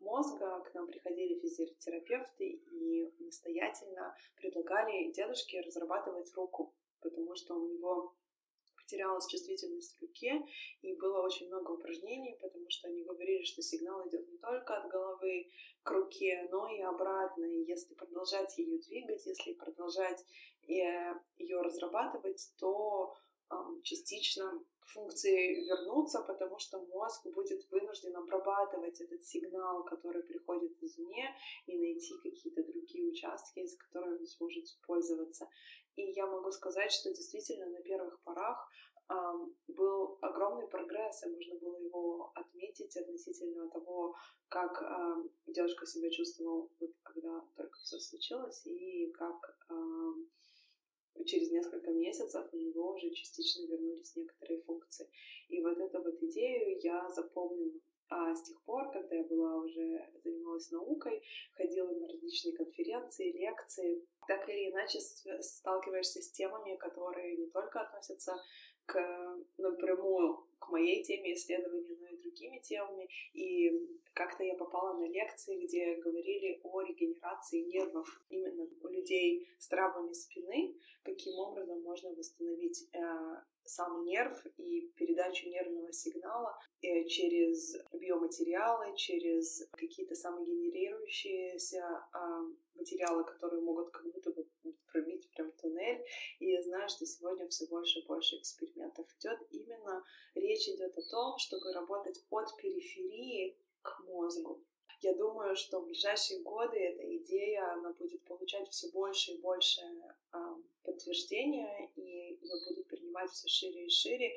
мозга, 0.00 0.60
к 0.60 0.74
нам 0.74 0.86
приходили 0.86 1.38
физиотерапевты 1.38 2.48
и 2.48 3.12
настоятельно 3.20 4.16
предлагали 4.36 5.12
дедушке 5.12 5.60
разрабатывать 5.60 6.32
руку, 6.34 6.74
потому 7.00 7.34
что 7.36 7.54
у 7.54 7.68
него 7.68 8.14
потерялась 8.76 9.26
чувствительность 9.26 9.96
в 9.96 10.02
руке, 10.02 10.42
и 10.82 10.94
было 10.94 11.22
очень 11.22 11.46
много 11.48 11.70
упражнений, 11.72 12.36
потому 12.40 12.68
что 12.68 12.88
они 12.88 13.04
говорили, 13.04 13.44
что 13.44 13.62
сигнал 13.62 14.06
идет 14.08 14.28
только 14.42 14.76
от 14.76 14.90
головы 14.90 15.50
к 15.82 15.90
руке, 15.90 16.48
но 16.50 16.68
и 16.68 16.80
обратно. 16.80 17.44
И 17.44 17.64
если 17.64 17.94
продолжать 17.94 18.56
ее 18.58 18.78
двигать, 18.78 19.24
если 19.26 19.54
продолжать 19.54 20.24
э, 20.68 21.14
ее 21.38 21.60
разрабатывать, 21.60 22.52
то 22.58 23.14
частично 23.82 24.64
функции 24.80 25.64
вернутся, 25.64 26.20
потому 26.22 26.58
что 26.58 26.80
мозг 26.86 27.26
будет 27.26 27.70
вынужден 27.70 28.16
обрабатывать 28.16 29.00
этот 29.00 29.24
сигнал, 29.24 29.84
который 29.84 30.22
приходит 30.22 30.82
извне, 30.82 31.34
и 31.66 31.78
найти 31.78 32.14
какие-то 32.22 32.62
другие 32.64 33.10
участки, 33.10 33.66
с 33.66 33.76
которыми 33.76 34.18
он 34.18 34.26
сможет 34.26 34.64
пользоваться. 34.86 35.48
И 35.96 36.02
я 36.12 36.26
могу 36.26 36.50
сказать, 36.50 36.92
что 36.92 37.10
действительно 37.10 37.66
на 37.66 37.80
первых 37.82 38.20
порах 38.22 38.70
был 39.68 40.18
огромный 40.20 40.66
прогресс, 40.66 41.24
и 41.24 41.30
можно 41.30 41.54
было 41.56 41.76
его 41.78 42.32
отметить 42.34 42.96
относительно 42.96 43.68
того, 43.68 44.14
как 44.48 44.82
девушка 45.46 45.86
себя 45.86 46.10
чувствовала, 46.10 46.68
вот, 46.80 46.90
когда 47.02 47.44
только 47.56 47.78
все 47.80 47.98
случилось, 47.98 48.66
и 48.66 49.10
как 49.12 49.58
через 51.26 51.50
несколько 51.50 51.90
месяцев 51.92 52.48
у 52.52 52.56
него 52.56 52.92
уже 52.92 53.10
частично 53.10 53.66
вернулись 53.66 54.16
некоторые 54.16 54.60
функции. 54.62 55.08
И 55.48 55.62
вот 55.62 55.78
эту 55.78 56.02
вот 56.02 56.22
идею 56.22 56.80
я 56.82 57.10
запомнила 57.10 57.80
а 58.14 58.34
с 58.34 58.42
тех 58.42 58.62
пор, 58.64 58.90
когда 58.92 59.16
я 59.16 59.24
была 59.24 59.56
уже 59.56 60.06
занималась 60.22 60.70
наукой, 60.70 61.22
ходила 61.54 61.90
на 61.92 62.06
различные 62.06 62.54
конференции, 62.54 63.32
лекции, 63.32 64.06
так 64.28 64.46
или 64.50 64.70
иначе 64.70 65.00
сталкиваешься 65.00 66.20
с 66.20 66.30
темами, 66.30 66.76
которые 66.76 67.38
не 67.38 67.46
только 67.48 67.80
относятся 67.80 68.34
к 68.86 68.98
напрямую 69.58 70.44
к 70.58 70.68
моей 70.68 71.02
теме 71.02 71.34
исследования, 71.34 71.96
но 72.00 72.06
и 72.06 72.16
другими 72.16 72.58
темами. 72.58 73.08
И 73.34 74.00
как-то 74.14 74.44
я 74.44 74.54
попала 74.54 74.98
на 74.98 75.08
лекции, 75.08 75.64
где 75.64 75.96
говорили 75.96 76.60
о 76.62 76.80
регенерации 76.82 77.62
нервов 77.62 78.20
именно 78.30 78.68
у 78.82 78.88
людей 78.88 79.48
с 79.58 79.68
травмами 79.68 80.12
спины, 80.12 80.74
каким 81.02 81.34
образом 81.38 81.82
можно 81.82 82.10
восстановить 82.10 82.88
э, 82.92 82.98
сам 83.64 84.04
нерв 84.04 84.44
и 84.58 84.92
передачу 84.96 85.48
нервного 85.48 85.92
сигнала 85.92 86.58
э, 86.82 87.04
через 87.04 87.76
биоматериалы, 87.92 88.94
через 88.96 89.66
какие-то 89.72 90.14
самогенерирующиеся 90.14 91.82
а, 92.12 92.42
материалы, 92.74 93.24
которые 93.24 93.62
могут 93.62 93.90
как 93.90 94.04
будто 94.12 94.30
бы 94.32 94.46
пробить 94.92 95.28
прям 95.30 95.50
туннель. 95.52 96.04
И 96.38 96.50
я 96.50 96.62
знаю, 96.62 96.88
что 96.88 97.06
сегодня 97.06 97.48
все 97.48 97.66
больше 97.66 98.00
и 98.00 98.06
больше 98.06 98.36
экспериментов 98.36 99.06
идет. 99.18 99.38
Именно 99.50 100.04
речь 100.34 100.68
идет 100.68 100.96
о 100.96 101.02
том, 101.10 101.38
чтобы 101.38 101.72
работать 101.72 102.22
от 102.30 102.56
периферии 102.56 103.56
к 103.82 104.00
мозгу. 104.06 104.62
Я 105.00 105.14
думаю, 105.14 105.56
что 105.56 105.80
в 105.80 105.86
ближайшие 105.86 106.40
годы 106.42 106.78
эта 106.78 107.16
идея, 107.16 107.72
она 107.72 107.92
будет 107.92 108.22
получать 108.22 108.70
все 108.70 108.88
больше 108.90 109.32
и 109.32 109.38
больше 109.38 109.80
э, 110.32 110.38
подтверждения, 110.84 111.90
и 111.96 112.38
ее 112.40 112.54
будут 112.68 112.86
принимать 112.86 113.30
все 113.32 113.48
шире 113.48 113.86
и 113.86 113.90
шире. 113.90 114.32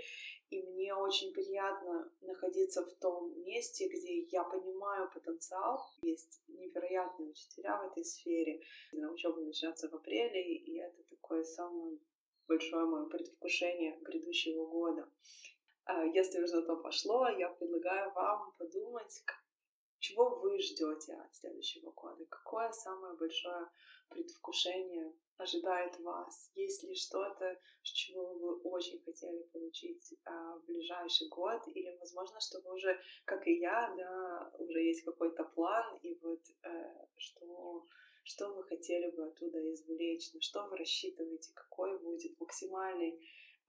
И 0.50 0.62
мне 0.62 0.94
очень 0.94 1.34
приятно 1.34 2.12
находиться 2.22 2.86
в 2.86 2.94
том 2.96 3.42
месте, 3.44 3.88
где 3.88 4.22
я 4.22 4.44
понимаю 4.44 5.10
потенциал. 5.12 5.82
Есть 6.02 6.42
невероятные 6.48 7.30
учителя 7.30 7.78
в 7.78 7.92
этой 7.92 8.06
сфере. 8.06 8.62
Учеба 8.92 9.42
начнется 9.42 9.90
в 9.90 9.96
апреле, 9.96 10.56
и 10.56 10.78
это 10.78 11.04
такое 11.04 11.44
самое 11.44 12.00
большое 12.48 12.86
мое 12.86 13.06
предвкушение 13.06 13.98
грядущего 14.02 14.66
года. 14.68 15.10
А 15.86 16.04
если 16.06 16.42
уже 16.42 16.62
то 16.64 16.76
пошло, 16.78 17.28
я 17.28 17.50
предлагаю 17.50 18.12
вам 18.14 18.54
подумать, 18.58 19.24
чего 20.00 20.30
вы 20.30 20.60
ждете 20.60 21.14
от 21.14 21.34
следующего 21.34 21.92
года? 21.92 22.26
Какое 22.26 22.72
самое 22.72 23.16
большое 23.16 23.68
предвкушение 24.10 25.14
ожидает 25.38 26.00
вас? 26.00 26.52
Есть 26.56 26.84
ли 26.84 26.96
что-то, 26.96 27.60
чего 27.82 28.34
вы 28.34 28.56
очень 28.62 29.02
хотели 29.04 29.44
получить 29.54 30.14
а, 30.26 30.58
в 30.58 30.66
ближайший 30.66 31.28
год? 31.30 31.62
Или, 31.68 31.96
возможно, 32.00 32.40
что 32.40 32.60
вы 32.62 32.76
уже, 32.76 33.00
как 33.26 33.48
и 33.48 33.60
я, 33.60 33.94
да, 33.98 34.52
уже 34.60 34.82
есть 34.82 35.04
какой-то 35.04 35.44
план, 35.46 35.98
и 36.02 36.18
вот 36.22 36.42
э, 36.64 37.06
что, 37.18 37.86
что 38.24 38.54
вы 38.54 38.64
хотели 38.64 39.10
бы 39.12 39.26
оттуда 39.28 39.60
извлечь, 39.74 40.34
на 40.34 40.42
что 40.42 40.68
вы 40.68 40.78
рассчитываете, 40.78 41.52
какой 41.54 41.98
будет 42.00 42.40
максимальный 42.40 43.20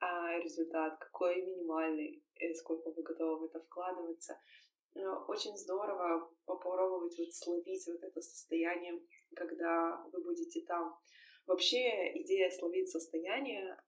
а, 0.00 0.38
результат, 0.38 0.98
какой 0.98 1.42
минимальный, 1.42 2.22
и 2.34 2.54
сколько 2.54 2.90
вы 2.90 3.02
готовы 3.02 3.40
в 3.40 3.44
это 3.44 3.60
вкладываться. 3.60 4.38
Но 4.94 5.24
очень 5.28 5.56
здорово 5.56 6.30
попробовать 6.46 7.18
вот 7.18 7.32
словить 7.32 7.86
вот 7.86 8.02
это 8.02 8.20
состояние, 8.20 9.00
когда 9.34 10.04
вы 10.12 10.22
будете 10.22 10.62
там. 10.62 10.98
Вообще 11.46 12.12
идея 12.22 12.50
словить 12.50 12.90
состояние, 12.90 13.78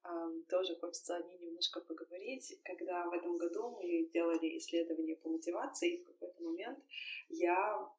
тоже 0.48 0.76
хочется 0.76 1.16
о 1.16 1.22
ней 1.22 1.38
немножко 1.38 1.80
поговорить. 1.80 2.56
Когда 2.64 3.04
в 3.08 3.12
этом 3.12 3.36
году 3.36 3.70
мы 3.70 4.08
делали 4.12 4.56
исследование 4.58 5.16
по 5.16 5.28
мотивации, 5.28 5.98
в 5.98 6.04
какой-то 6.04 6.42
момент 6.42 6.78
я 7.28 7.90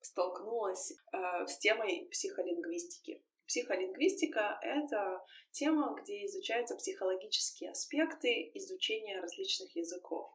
столкнулась 0.00 0.92
э, 1.12 1.46
с 1.46 1.58
темой 1.58 2.08
психолингвистики. 2.10 3.22
Психолингвистика— 3.46 4.58
это 4.62 5.24
тема, 5.52 5.96
где 6.00 6.26
изучаются 6.26 6.74
психологические 6.76 7.70
аспекты 7.70 8.50
изучения 8.54 9.20
различных 9.20 9.74
языков. 9.76 10.30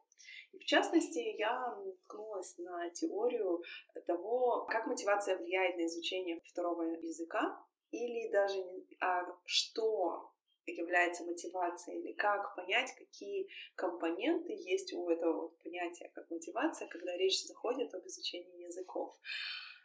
И 0.52 0.58
в 0.58 0.64
частности, 0.64 1.18
я 1.18 1.76
наткнулась 1.84 2.56
на 2.58 2.88
теорию 2.90 3.62
того, 4.06 4.66
как 4.70 4.86
мотивация 4.86 5.36
влияет 5.36 5.76
на 5.76 5.86
изучение 5.86 6.40
второго 6.44 6.82
языка, 6.82 7.62
или 7.90 8.30
даже 8.30 8.62
а 9.00 9.24
что 9.44 10.32
является 10.66 11.24
мотивацией, 11.24 12.00
или 12.00 12.12
как 12.12 12.54
понять, 12.54 12.94
какие 12.96 13.48
компоненты 13.74 14.52
есть 14.52 14.92
у 14.92 15.08
этого 15.08 15.42
вот 15.42 15.58
понятия 15.62 16.10
как 16.14 16.30
мотивация, 16.30 16.88
когда 16.88 17.16
речь 17.16 17.44
заходит 17.46 17.94
об 17.94 18.06
изучении 18.06 18.64
языков. 18.64 19.18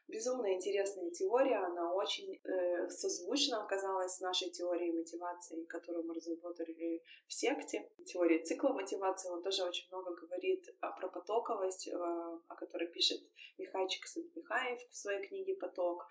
Безумно 0.09 0.53
интересная 0.53 1.09
теория, 1.11 1.59
она 1.59 1.93
очень 1.93 2.37
э, 2.43 2.89
созвучна 2.89 3.63
оказалась 3.63 4.15
с 4.15 4.19
нашей 4.19 4.49
теорией 4.49 4.91
мотивации, 4.91 5.63
которую 5.63 6.03
мы 6.03 6.13
разработали 6.13 7.01
в 7.25 7.33
секте. 7.33 7.89
Теория 8.05 8.43
цикла 8.43 8.73
мотивации, 8.73 9.29
он 9.29 9.41
тоже 9.41 9.63
очень 9.63 9.87
много 9.89 10.13
говорит 10.13 10.75
а, 10.81 10.91
про 10.91 11.07
потоковость, 11.07 11.87
э, 11.87 11.93
о 11.93 12.55
которой 12.57 12.89
пишет 12.89 13.21
Михайчик 13.57 14.05
Садмихаев 14.05 14.79
в 14.89 14.95
своей 14.95 15.25
книге 15.25 15.55
«Поток» 15.55 16.05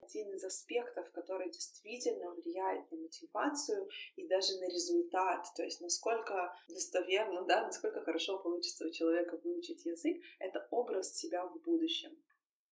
один 0.00 0.32
из 0.34 0.44
аспектов, 0.44 1.10
который 1.12 1.50
действительно 1.50 2.30
влияет 2.30 2.90
на 2.90 2.98
мотивацию 2.98 3.88
и 4.16 4.26
даже 4.26 4.58
на 4.58 4.68
результат, 4.68 5.46
то 5.56 5.62
есть 5.62 5.80
насколько 5.80 6.56
достоверно, 6.68 7.42
да, 7.42 7.66
насколько 7.66 8.00
хорошо 8.02 8.38
получится 8.38 8.86
у 8.86 8.90
человека 8.90 9.38
выучить 9.42 9.84
язык, 9.84 10.22
это 10.38 10.66
образ 10.70 11.14
себя 11.14 11.46
в 11.46 11.60
будущем. 11.60 12.16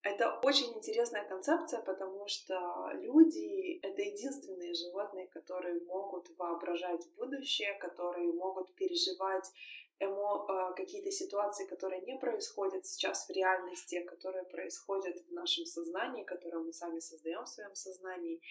Это 0.06 0.40
очень 0.44 0.72
интересная 0.78 1.28
концепция, 1.28 1.82
потому 1.82 2.28
что 2.28 2.92
люди— 2.94 3.80
это 3.82 4.04
единственные 4.04 4.76
животные, 4.76 5.26
которые 5.26 5.82
могут 5.82 6.30
воображать 6.38 7.08
будущее, 7.18 7.74
которые 7.80 8.32
могут 8.32 8.76
переживать 8.76 9.52
эмо, 10.00 10.46
э, 10.48 10.76
какие-то 10.76 11.12
ситуации, 11.12 11.66
которые 11.66 12.02
не 12.02 12.18
происходят 12.18 12.86
сейчас 12.86 13.28
в 13.28 13.32
реальности, 13.32 14.04
которые 14.04 14.44
происходят 14.44 15.18
в 15.28 15.32
нашем 15.32 15.66
сознании, 15.66 16.24
которые 16.24 16.60
мы 16.64 16.74
сами 16.74 17.00
создаем 17.00 17.44
в 17.44 17.50
своем 17.50 17.76
сознании. 17.76 18.42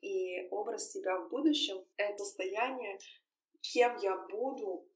И 0.00 0.48
образ 0.50 0.90
себя 0.92 1.18
в 1.18 1.28
будущем— 1.28 1.84
это 1.96 2.24
состояние, 2.24 2.98
кем 3.60 3.96
я 3.98 4.16
буду 4.16 4.89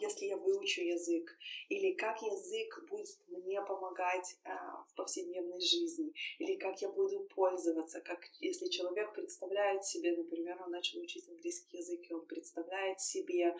если 0.00 0.26
я 0.26 0.36
выучу 0.36 0.82
язык, 0.82 1.36
или 1.68 1.92
как 1.92 2.20
язык 2.22 2.84
будет 2.88 3.08
мне 3.28 3.60
помогать 3.62 4.36
а, 4.44 4.84
в 4.84 4.94
повседневной 4.94 5.60
жизни, 5.60 6.12
или 6.38 6.56
как 6.56 6.80
я 6.82 6.88
буду 6.88 7.20
пользоваться, 7.34 8.00
как 8.00 8.20
если 8.40 8.68
человек 8.68 9.14
представляет 9.14 9.84
себе, 9.84 10.16
например, 10.16 10.60
он 10.62 10.70
начал 10.70 11.00
учить 11.00 11.28
английский 11.28 11.78
язык, 11.78 12.00
и 12.08 12.14
он 12.14 12.26
представляет 12.26 13.00
себе, 13.00 13.56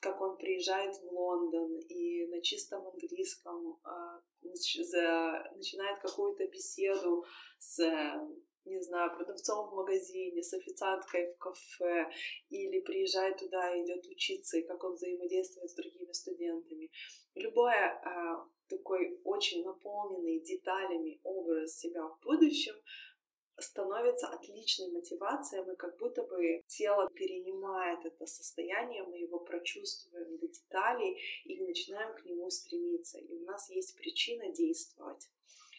как 0.00 0.20
он 0.20 0.36
приезжает 0.36 0.96
в 0.96 1.12
Лондон 1.12 1.78
и 1.78 2.26
на 2.26 2.40
чистом 2.40 2.86
английском 2.86 3.78
а, 3.84 4.20
начинает 4.42 5.98
какую-то 6.00 6.46
беседу 6.46 7.24
с 7.58 7.80
не 8.64 8.80
знаю, 8.80 9.14
продавцом 9.14 9.68
в 9.68 9.74
магазине, 9.74 10.42
с 10.42 10.52
официанткой 10.54 11.32
в 11.32 11.38
кафе, 11.38 12.10
или 12.48 12.80
приезжает 12.80 13.38
туда 13.38 13.74
и 13.74 13.84
идет 13.84 14.06
учиться, 14.06 14.58
и 14.58 14.66
как 14.66 14.82
он 14.84 14.94
взаимодействует 14.94 15.70
с 15.70 15.74
другими 15.74 16.12
студентами. 16.12 16.90
Любой 17.34 17.74
а, 17.74 18.46
такой 18.68 19.20
очень 19.24 19.64
наполненный 19.64 20.40
деталями 20.40 21.20
образ 21.22 21.78
себя 21.78 22.06
в 22.06 22.18
будущем 22.22 22.74
становится 23.58 24.28
отличной 24.28 24.90
мотивацией, 24.90 25.64
мы 25.64 25.76
как 25.76 25.96
будто 25.98 26.22
бы 26.24 26.62
тело 26.66 27.08
перенимает 27.10 28.04
это 28.04 28.26
состояние, 28.26 29.04
мы 29.04 29.18
его 29.18 29.38
прочувствуем 29.38 30.38
до 30.38 30.48
деталей 30.48 31.20
и 31.44 31.60
начинаем 31.64 32.14
к 32.14 32.24
нему 32.24 32.50
стремиться. 32.50 33.18
И 33.18 33.32
у 33.32 33.44
нас 33.44 33.70
есть 33.70 33.96
причина 33.96 34.50
действовать. 34.52 35.28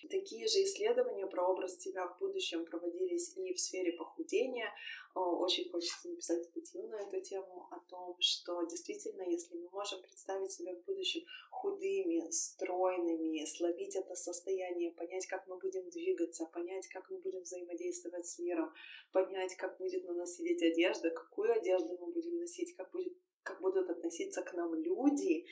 Такие 0.10 0.48
же 0.48 0.64
исследования 0.64 1.28
про 1.28 1.48
образ 1.48 1.80
себя 1.80 2.08
в 2.08 2.20
будущем 2.20 2.66
проводились 2.66 3.36
и 3.36 3.54
в 3.54 3.60
сфере 3.60 3.94
похудения. 3.94 4.74
Очень 5.14 5.70
хочется 5.70 6.10
написать 6.10 6.44
статью 6.46 6.88
на 6.88 6.96
эту 6.96 7.22
тему 7.22 7.68
о 7.72 7.80
том, 7.90 8.18
что 8.20 8.62
действительно, 8.64 9.22
если 9.22 9.56
мы 9.56 9.70
можем 9.70 10.02
представить 10.02 10.52
себя 10.52 10.74
в 10.74 10.84
будущем 10.84 11.22
худыми, 11.52 12.30
стройными, 12.32 13.46
словить 13.46 13.96
это 13.96 14.16
состояние, 14.16 14.92
понять, 14.92 15.26
как 15.28 15.48
мы 15.48 15.58
будем 15.58 15.90
двигаться, 15.90 16.46
понять, 16.46 16.88
как 16.90 17.10
мы 17.10 17.18
будем 17.20 17.42
взаимодействовать 17.42 18.28
с 18.28 18.40
миром, 18.40 18.74
понять, 19.14 19.56
как 19.56 19.78
будет 19.78 20.04
на 20.06 20.14
нас 20.14 20.36
сидеть 20.36 20.62
одежда, 20.62 21.10
какую 21.10 21.54
одежду 21.54 21.98
мы 22.00 22.08
будем 22.12 22.38
носить, 22.38 22.76
как 22.76 22.92
будет 22.92 23.18
как 23.46 23.62
будут 23.62 23.90
относиться 23.90 24.42
к 24.42 24.54
нам 24.54 24.74
люди, 24.74 25.46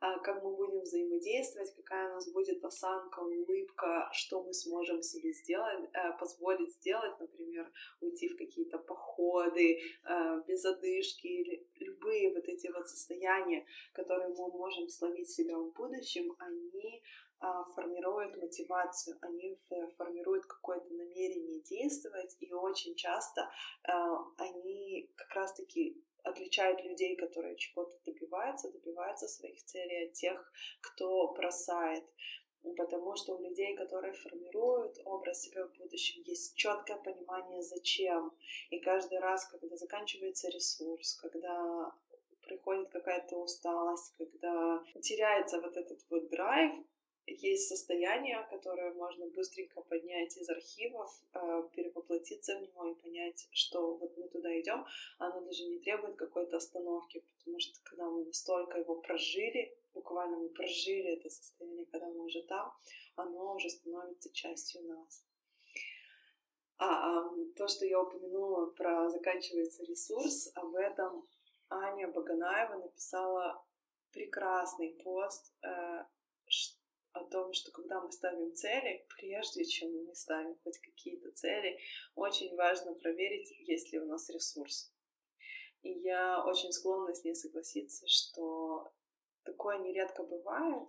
а, 0.00 0.18
как 0.18 0.42
мы 0.42 0.54
будем 0.56 0.80
взаимодействовать, 0.80 1.72
какая 1.76 2.10
у 2.10 2.14
нас 2.14 2.30
будет 2.32 2.64
осанка, 2.64 3.20
улыбка, 3.20 4.08
что 4.12 4.42
мы 4.42 4.52
сможем 4.52 5.00
себе 5.02 5.32
сделать, 5.32 5.88
э, 5.94 6.18
позволить 6.18 6.74
сделать, 6.74 7.18
например, 7.20 7.70
уйти 8.00 8.28
в 8.28 8.36
какие-то 8.36 8.78
походы 8.78 9.78
э, 9.78 10.42
без 10.48 10.64
одышки 10.64 11.66
любые 11.78 12.34
вот 12.34 12.48
эти 12.48 12.66
вот 12.72 12.88
состояния, 12.88 13.64
которые 13.92 14.28
мы 14.28 14.48
можем 14.48 14.88
словить 14.88 15.30
себя 15.30 15.56
в 15.56 15.72
будущем, 15.72 16.34
они 16.38 17.02
а, 17.38 17.64
формируют 17.64 18.36
мотивацию, 18.36 19.18
они 19.20 19.58
формируют 19.98 20.46
какое-то 20.46 20.88
намерение 20.94 21.60
действовать, 21.60 22.34
и 22.40 22.52
очень 22.52 22.94
часто 22.94 23.50
а, 23.84 24.24
они 24.38 25.10
как 25.14 25.34
раз-таки 25.34 26.02
отличают 26.36 26.84
людей, 26.84 27.16
которые 27.16 27.56
чего-то 27.56 27.96
добиваются, 28.04 28.70
добиваются 28.70 29.26
своих 29.26 29.62
целей 29.64 30.06
от 30.06 30.12
тех, 30.12 30.52
кто 30.80 31.32
бросает. 31.32 32.04
Потому 32.76 33.14
что 33.14 33.36
у 33.36 33.42
людей, 33.42 33.76
которые 33.76 34.12
формируют 34.12 34.98
образ 35.04 35.42
себя 35.42 35.66
в 35.66 35.76
будущем, 35.78 36.22
есть 36.24 36.56
четкое 36.56 36.96
понимание, 36.96 37.62
зачем. 37.62 38.32
И 38.70 38.80
каждый 38.80 39.20
раз, 39.20 39.46
когда 39.46 39.76
заканчивается 39.76 40.48
ресурс, 40.48 41.14
когда 41.14 41.92
приходит 42.42 42.88
какая-то 42.88 43.36
усталость, 43.36 44.12
когда 44.18 44.82
теряется 45.00 45.60
вот 45.60 45.76
этот 45.76 46.00
вот 46.10 46.28
драйв, 46.28 46.72
есть 47.26 47.68
состояние, 47.68 48.46
которое 48.50 48.92
можно 48.94 49.26
быстренько 49.26 49.80
поднять 49.82 50.36
из 50.36 50.48
архивов, 50.48 51.10
э, 51.34 51.68
перевоплотиться 51.74 52.58
в 52.58 52.62
него 52.62 52.86
и 52.86 52.94
понять, 52.94 53.48
что 53.50 53.96
вот 53.96 54.16
мы 54.16 54.28
туда 54.28 54.48
идем, 54.60 54.84
оно 55.18 55.40
даже 55.40 55.64
не 55.64 55.78
требует 55.78 56.16
какой-то 56.16 56.56
остановки, 56.56 57.24
потому 57.38 57.58
что 57.58 57.78
когда 57.82 58.08
мы 58.08 58.24
настолько 58.24 58.78
его 58.78 58.96
прожили, 59.00 59.76
буквально 59.92 60.36
мы 60.38 60.48
прожили 60.50 61.16
это 61.16 61.28
состояние, 61.28 61.86
когда 61.86 62.06
мы 62.08 62.24
уже 62.24 62.42
там, 62.42 62.72
оно 63.16 63.54
уже 63.54 63.70
становится 63.70 64.32
частью 64.32 64.82
нас. 64.84 65.24
А, 66.78 67.20
а 67.20 67.30
то, 67.56 67.66
что 67.68 67.86
я 67.86 68.00
упомянула 68.00 68.66
про 68.66 69.08
заканчивается 69.08 69.82
ресурс, 69.84 70.50
об 70.54 70.74
этом 70.74 71.26
Аня 71.70 72.08
Баганаева 72.08 72.76
написала 72.76 73.64
прекрасный 74.12 74.90
пост, 75.02 75.52
э, 75.62 76.04
о 77.16 77.24
том, 77.24 77.52
что 77.52 77.70
когда 77.72 78.00
мы 78.00 78.12
ставим 78.12 78.54
цели, 78.54 79.06
прежде 79.16 79.64
чем 79.64 80.06
мы 80.06 80.14
ставим 80.14 80.56
хоть 80.62 80.78
какие-то 80.78 81.30
цели, 81.32 81.78
очень 82.14 82.54
важно 82.56 82.94
проверить, 82.94 83.50
есть 83.66 83.92
ли 83.92 83.98
у 83.98 84.06
нас 84.06 84.30
ресурс. 84.30 84.92
И 85.82 85.90
я 85.90 86.44
очень 86.44 86.72
склонна 86.72 87.14
с 87.14 87.24
ней 87.24 87.34
согласиться, 87.34 88.06
что 88.08 88.92
такое 89.44 89.78
нередко 89.78 90.22
бывает, 90.24 90.88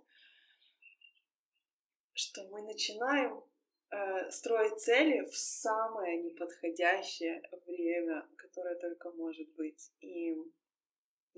что 2.13 2.43
мы 2.49 2.63
начинаем 2.63 3.43
э, 3.91 4.31
строить 4.31 4.79
цели 4.79 5.21
в 5.25 5.35
самое 5.37 6.21
неподходящее 6.23 7.41
время, 7.65 8.27
которое 8.37 8.75
только 8.75 9.11
может 9.11 9.47
быть. 9.53 9.91
И 10.01 10.35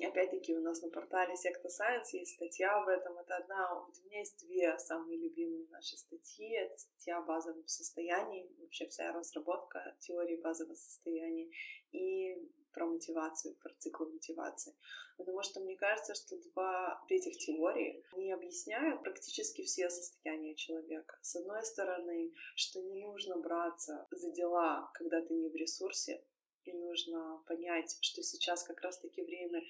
опять-таки 0.06 0.56
у 0.56 0.62
нас 0.62 0.82
на 0.82 0.90
портале 0.90 1.36
Секта 1.36 1.68
Science 1.68 2.10
есть 2.14 2.36
статья 2.36 2.76
об 2.82 2.88
этом. 2.88 3.18
Это 3.18 3.38
одна, 3.38 3.82
у 3.82 4.06
меня 4.06 4.20
есть 4.20 4.40
две 4.46 4.78
самые 4.80 5.18
любимые 5.18 5.68
наши 5.70 5.98
статьи. 5.98 6.56
Это 6.56 6.78
статья 6.78 7.18
о 7.18 7.22
базовом 7.22 7.68
состоянии, 7.68 8.50
вообще 8.60 8.88
вся 8.88 9.12
разработка 9.12 9.96
теории 10.00 10.38
базового 10.38 10.76
состояния 10.76 11.50
и 11.92 12.38
про 12.72 12.86
мотивацию, 12.86 13.56
про 13.56 13.74
цикл 13.78 14.06
мотивации. 14.06 14.74
Потому 15.18 15.42
что 15.44 15.60
мне 15.60 15.76
кажется, 15.76 16.16
что 16.16 16.38
два 16.38 17.04
этих 17.10 17.38
теории, 17.38 18.06
они 18.14 18.32
объясняют 18.32 19.02
практически 19.02 19.64
все 19.64 19.90
состояния 19.90 20.56
человека. 20.56 21.18
С 21.22 21.36
одной 21.36 21.64
стороны, 21.64 22.34
что 22.56 22.82
не 22.82 23.06
нужно 23.06 23.38
браться 23.38 24.08
за 24.12 24.32
дела, 24.32 24.90
когда 24.94 25.22
ты 25.22 25.34
не 25.34 25.50
в 25.50 25.56
ресурсе, 25.56 26.24
и 26.64 26.74
нужно 26.74 27.42
понять, 27.48 27.98
что 28.02 28.22
сейчас 28.22 28.64
как 28.64 28.82
раз-таки 28.82 29.22
время 29.24 29.62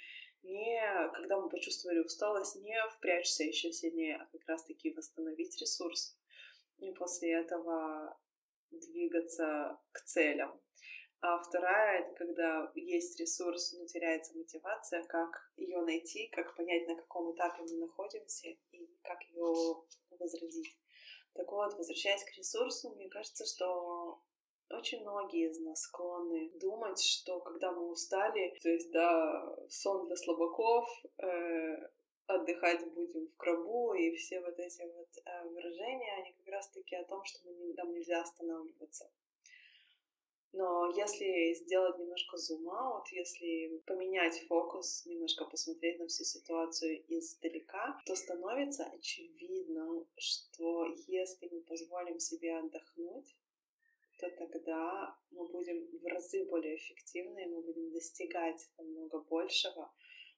не, 0.43 1.10
когда 1.13 1.39
мы 1.39 1.49
почувствовали 1.49 1.99
усталость, 1.99 2.56
не 2.58 2.78
впрячься 2.95 3.43
еще 3.43 3.71
сильнее, 3.71 4.17
а 4.17 4.25
как 4.32 4.47
раз-таки 4.47 4.93
восстановить 4.93 5.60
ресурс. 5.60 6.17
И 6.78 6.91
после 6.91 7.34
этого 7.34 8.17
двигаться 8.71 9.80
к 9.91 10.02
целям. 10.02 10.60
А 11.21 11.38
вторая— 11.38 11.99
это 12.02 12.13
когда 12.13 12.71
есть 12.75 13.19
ресурс, 13.19 13.73
но 13.73 13.86
теряется 13.86 14.38
мотивация, 14.38 15.04
как 15.04 15.52
ее 15.58 15.82
найти, 15.82 16.28
как 16.30 16.56
понять, 16.56 16.88
на 16.88 16.95
каком 16.95 17.34
этапе 17.34 17.62
мы 17.63 17.78
находимся 17.78 18.47
и 18.71 18.89
как 19.04 19.21
ее 19.23 19.84
возродить. 20.12 20.78
Так 21.34 21.52
вот, 21.52 21.73
возвращаясь 21.73 22.23
к 22.23 22.38
ресурсу, 22.38 22.95
мне 22.95 23.10
кажется, 23.10 23.45
что 23.45 24.21
очень 24.71 25.01
многие 25.01 25.49
из 25.49 25.60
нас 25.60 25.82
склонны 25.82 26.51
думать, 26.60 27.01
что 27.01 27.39
когда 27.39 27.71
мы 27.71 27.89
устали, 27.89 28.55
то 28.62 28.69
есть, 28.69 28.91
да, 28.91 29.55
сон 29.69 30.08
для 30.08 30.15
слабаков, 30.15 30.88
э, 31.17 31.89
отдыхать 32.27 32.93
будем 32.93 33.27
в 33.27 33.38
гробу, 33.38 33.93
и 33.93 34.15
все 34.15 34.39
вот 34.41 34.58
эти 34.60 34.84
вот 34.84 35.10
э, 35.25 35.47
выражения, 35.49 36.13
они 36.17 36.34
как 36.34 36.47
раз-таки 36.47 36.95
о 36.95 37.05
том, 37.05 37.23
что 37.25 37.39
мы, 37.45 37.73
нам 37.73 37.91
нельзя 37.91 38.21
останавливаться. 38.21 39.10
Но 40.51 40.91
если 40.95 41.53
сделать 41.53 41.99
немножко 41.99 42.38
зум-аут, 42.38 43.08
если 43.10 43.77
поменять 43.86 44.47
фокус, 44.47 45.05
немножко 45.05 45.45
посмотреть 45.45 45.99
на 45.99 46.08
всю 46.08 46.23
ситуацию 46.23 47.03
издалека, 47.08 48.01
то 48.05 48.15
становится 48.15 48.86
очевидно, 48.86 50.05
что 50.17 50.86
если 51.08 51.49
мы 51.51 51.62
позволим 51.62 52.19
себе 52.19 52.58
отдохнуть, 52.58 53.36
то 54.19 54.29
тогда 54.29 55.17
мы 55.32 55.47
будем 55.47 55.88
в 55.99 56.05
разы 56.05 56.45
более 56.45 56.75
эффективны, 56.75 57.47
мы 57.47 57.62
будем 57.62 57.91
достигать 57.91 58.69
намного 58.77 59.19
большего, 59.19 59.91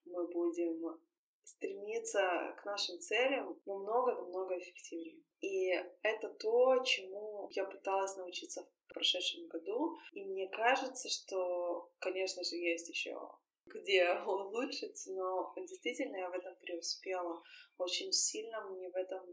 мы 0.05 0.27
будем 0.27 0.99
стремиться 1.43 2.55
к 2.59 2.65
нашим 2.65 2.99
целям 2.99 3.59
намного-намного 3.65 4.57
эффективнее. 4.59 5.23
И 5.41 5.69
это 6.03 6.29
то, 6.29 6.83
чему 6.83 7.49
я 7.51 7.65
пыталась 7.65 8.15
научиться 8.17 8.63
в 8.63 8.93
прошедшем 8.93 9.47
году. 9.47 9.97
И 10.13 10.23
мне 10.23 10.47
кажется, 10.47 11.09
что, 11.09 11.91
конечно 11.99 12.43
же, 12.43 12.55
есть 12.55 12.89
еще 12.89 13.17
где 13.65 14.13
улучшить, 14.25 15.03
но 15.07 15.53
действительно 15.57 16.17
я 16.17 16.29
в 16.29 16.33
этом 16.33 16.55
преуспела. 16.57 17.41
Очень 17.77 18.11
сильно 18.11 18.61
мне 18.69 18.89
в 18.89 18.95
этом 18.95 19.25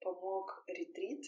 помог 0.00 0.62
ретрит, 0.66 1.24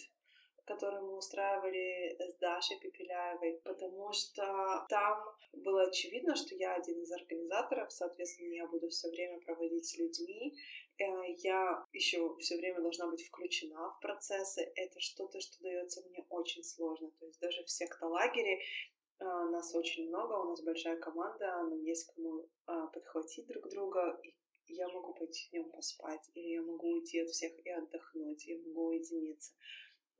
который 0.65 1.01
мы 1.01 1.17
устраивали 1.17 2.15
с 2.19 2.37
Дашей 2.37 2.79
Пепеляевой, 2.79 3.61
потому 3.63 4.11
что 4.13 4.85
там 4.89 5.23
было 5.53 5.83
очевидно, 5.83 6.35
что 6.35 6.55
я 6.55 6.75
один 6.75 7.01
из 7.01 7.11
организаторов, 7.11 7.91
соответственно, 7.91 8.53
я 8.53 8.67
буду 8.67 8.89
все 8.89 9.09
время 9.09 9.39
проводить 9.39 9.85
с 9.85 9.97
людьми, 9.97 10.55
э, 10.97 11.03
я 11.39 11.85
еще 11.93 12.35
все 12.37 12.57
время 12.57 12.81
должна 12.81 13.07
быть 13.09 13.25
включена 13.25 13.91
в 13.91 13.99
процессы. 13.99 14.71
Это 14.75 14.99
что-то, 14.99 15.39
что 15.39 15.61
дается 15.61 16.01
мне 16.07 16.25
очень 16.29 16.63
сложно. 16.63 17.11
То 17.19 17.25
есть 17.25 17.39
даже 17.39 17.63
в 17.63 17.69
секта-лагере 17.69 18.59
э, 18.59 19.23
нас 19.23 19.75
очень 19.75 20.07
много, 20.07 20.33
у 20.33 20.49
нас 20.49 20.63
большая 20.63 20.97
команда, 20.97 21.47
нам 21.63 21.81
есть 21.83 22.05
кому 22.13 22.47
э, 22.67 22.73
подхватить 22.93 23.47
друг 23.47 23.67
друга, 23.69 24.19
и 24.23 24.73
я 24.73 24.87
могу 24.87 25.13
пойти 25.13 25.49
днем 25.51 25.69
поспать, 25.71 26.29
или 26.33 26.47
я 26.47 26.61
могу 26.61 26.93
уйти 26.93 27.19
от 27.19 27.29
всех 27.29 27.51
и 27.65 27.69
отдохнуть, 27.69 28.45
я 28.45 28.57
могу 28.59 28.87
уединиться. 28.87 29.53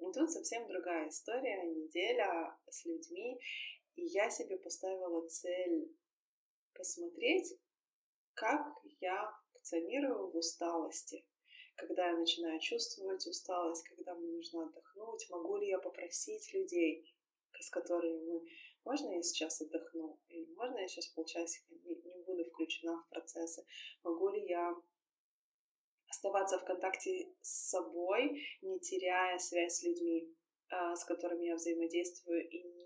Но 0.02 0.12
тут 0.12 0.32
совсем 0.32 0.68
другая 0.68 1.10
история, 1.10 1.64
неделя 1.64 2.58
с 2.68 2.86
людьми, 2.86 3.40
и 3.96 4.06
я 4.06 4.32
себе 4.32 4.58
поставила 4.58 5.28
цель 5.28 5.96
посмотреть, 6.74 7.54
как 8.34 8.66
я 9.00 9.32
функционирую 9.54 10.32
в 10.32 10.36
усталости. 10.36 11.24
Когда 11.76 12.08
я 12.08 12.18
начинаю 12.18 12.60
чувствовать 12.60 13.26
усталость, 13.28 13.88
когда 13.90 14.16
мне 14.16 14.32
нужно 14.32 14.66
отдохнуть, 14.66 15.30
могу 15.30 15.58
ли 15.58 15.68
я 15.68 15.78
попросить 15.78 16.52
людей, 16.52 17.06
с 17.60 17.70
которыми 17.70 18.26
мы... 18.26 18.42
Можно 18.84 19.14
я 19.14 19.22
сейчас 19.22 19.62
отдохну? 19.62 20.20
Или 20.30 20.52
можно 20.56 20.80
я 20.80 20.88
сейчас 20.88 21.10
полчасика 21.10 21.76
не, 21.76 21.94
не 21.94 22.24
буду 22.24 22.44
включена 22.46 22.98
в 22.98 23.08
процессы? 23.10 23.64
Могу 24.04 24.30
ли 24.30 24.48
я 24.48 24.76
оставаться 26.22 26.60
в 26.60 26.66
контакте 26.66 27.34
с 27.42 27.70
собой, 27.70 28.44
не 28.62 28.80
теряя 28.80 29.38
связь 29.40 29.80
с 29.80 29.84
людьми, 29.84 30.32
а, 30.70 30.96
с 30.96 31.04
которыми 31.04 31.48
я 31.48 31.56
взаимодействую, 31.56 32.48
и 32.48 32.64
не 32.64 32.82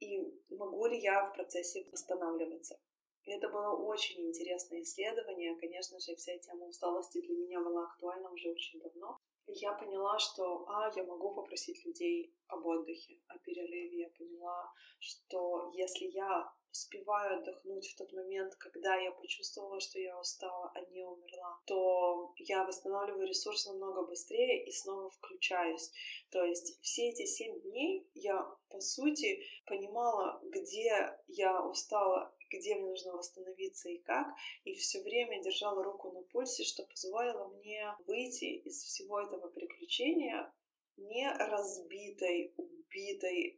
и 0.00 0.18
могу 0.50 0.86
ли 0.86 0.98
я 0.98 1.24
в 1.24 1.32
процессе 1.32 1.86
восстанавливаться. 1.92 2.76
И 3.22 3.30
это 3.30 3.48
было 3.48 3.70
очень 3.76 4.26
интересное 4.26 4.82
исследование. 4.82 5.56
Конечно 5.60 6.00
же, 6.00 6.16
вся 6.16 6.36
тема 6.38 6.66
усталости 6.66 7.20
для 7.20 7.36
меня 7.36 7.60
была 7.60 7.84
актуальна 7.84 8.28
уже 8.32 8.50
очень 8.50 8.80
давно. 8.80 9.16
И 9.46 9.52
я 9.52 9.74
поняла, 9.74 10.18
что, 10.18 10.64
а, 10.68 10.90
я 10.96 11.04
могу 11.04 11.34
попросить 11.34 11.86
людей 11.86 12.34
об 12.48 12.66
отдыхе, 12.66 13.20
о 13.28 13.38
перерыве. 13.38 14.00
Я 14.00 14.08
поняла, 14.18 14.72
что 14.98 15.70
если 15.74 16.06
я 16.06 16.52
успеваю 16.72 17.38
отдохнуть 17.38 17.86
в 17.86 17.96
тот 17.96 18.12
момент, 18.12 18.54
когда 18.56 18.96
я 18.96 19.12
почувствовала, 19.12 19.78
что 19.80 19.98
я 19.98 20.18
устала, 20.18 20.72
а 20.74 20.80
не 20.90 21.04
умерла, 21.04 21.60
то 21.66 22.32
я 22.38 22.64
восстанавливаю 22.64 23.28
ресурс 23.28 23.66
намного 23.66 24.02
быстрее 24.02 24.64
и 24.64 24.72
снова 24.72 25.10
включаюсь. 25.10 25.92
То 26.30 26.42
есть 26.42 26.80
все 26.80 27.10
эти 27.10 27.26
семь 27.26 27.60
дней 27.60 28.08
я, 28.14 28.42
по 28.70 28.80
сути, 28.80 29.42
понимала, 29.66 30.40
где 30.44 31.14
я 31.28 31.62
устала, 31.62 32.34
где 32.50 32.74
мне 32.74 32.88
нужно 32.88 33.12
восстановиться 33.12 33.90
и 33.90 33.98
как, 33.98 34.26
и 34.64 34.74
все 34.74 35.02
время 35.02 35.42
держала 35.42 35.82
руку 35.84 36.10
на 36.10 36.22
пульсе, 36.22 36.64
что 36.64 36.84
позволило 36.84 37.48
мне 37.48 37.94
выйти 38.06 38.44
из 38.44 38.82
всего 38.82 39.20
этого 39.20 39.48
приключения 39.48 40.52
не 40.96 41.30
разбитой, 41.32 42.54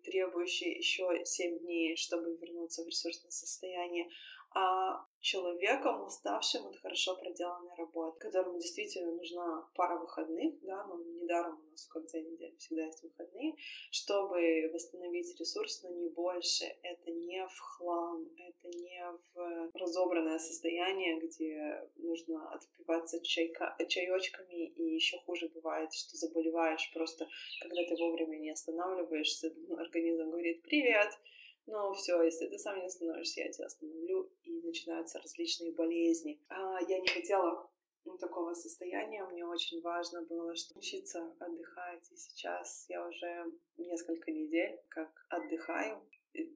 требующей 0.04 0.76
еще 0.76 1.24
7 1.24 1.58
дней, 1.60 1.96
чтобы 1.96 2.36
вернуться 2.36 2.82
в 2.82 2.86
ресурсное 2.86 3.30
состояние, 3.30 4.08
а 4.54 5.04
человеком, 5.20 6.04
уставшим 6.06 6.66
от 6.66 6.76
хорошо 6.76 7.16
проделанной 7.16 7.74
работы, 7.76 8.20
которому 8.20 8.60
действительно 8.60 9.12
нужна 9.12 9.66
пара 9.74 9.98
выходных, 9.98 10.60
да, 10.60 10.84
но 10.84 10.96
недаром 11.02 11.58
у 11.66 11.70
нас 11.70 11.86
в 11.86 11.88
конце 11.88 12.20
недели 12.20 12.54
всегда 12.58 12.84
есть 12.84 13.02
выходные, 13.02 13.54
чтобы 13.90 14.70
восстановить 14.72 15.40
ресурс, 15.40 15.82
но 15.82 15.90
не 15.90 16.10
больше. 16.10 16.66
Это 16.82 17.10
не 17.10 17.46
в 17.46 17.58
хлам, 17.58 18.28
это 18.36 18.68
не 18.76 19.02
в 19.34 19.70
разобранное 19.74 20.38
состояние, 20.38 21.18
где 21.18 21.88
нужно 21.96 22.52
отпиваться 22.52 23.20
чайка, 23.22 23.74
чаечками, 23.88 24.66
и 24.66 24.94
еще 24.94 25.18
хуже 25.20 25.48
бывает, 25.48 25.92
что 25.94 26.16
заболеваешь 26.16 26.92
просто, 26.92 27.26
когда 27.60 27.82
ты 27.84 27.96
вовремя 27.96 28.36
не 28.36 28.50
останавливаешься, 28.50 29.52
организм 29.78 30.30
говорит 30.30 30.62
«Привет!» 30.62 31.18
Но 31.66 31.92
все, 31.94 32.22
если 32.22 32.46
ты 32.46 32.58
сам 32.58 32.78
не 32.78 32.86
остановишься, 32.86 33.40
я 33.40 33.50
тебя 33.50 33.66
остановлю, 33.66 34.30
и 34.42 34.60
начинаются 34.62 35.18
различные 35.20 35.72
болезни. 35.72 36.40
А 36.48 36.78
я 36.88 36.98
не 37.00 37.08
хотела 37.08 37.70
ну, 38.04 38.18
такого 38.18 38.54
состояния. 38.54 39.24
Мне 39.24 39.46
очень 39.46 39.80
важно 39.80 40.22
было 40.22 40.54
что 40.54 40.78
учиться 40.78 41.34
отдыхать. 41.38 42.06
И 42.12 42.16
сейчас 42.16 42.84
я 42.88 43.06
уже 43.06 43.52
несколько 43.78 44.30
недель 44.30 44.78
как 44.88 45.26
отдыхаю, 45.30 46.02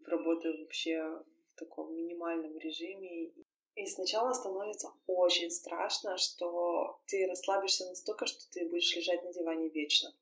работаю 0.07 0.59
вообще 0.61 1.03
в 1.03 1.55
таком 1.57 1.95
минимальном 1.95 2.59
режиме. 2.59 3.33
И 3.75 3.87
сначала 3.87 4.33
становится 4.33 4.89
очень 5.07 5.51
страшно, 5.51 6.17
что 6.19 7.01
ты 7.07 7.27
расслабишься 7.27 7.87
настолько, 7.87 8.27
что 8.27 8.41
ты 8.51 8.69
будешь 8.69 8.95
лежать 8.97 9.23
на 9.23 9.33
диване 9.33 9.69
вечно. 9.69 10.13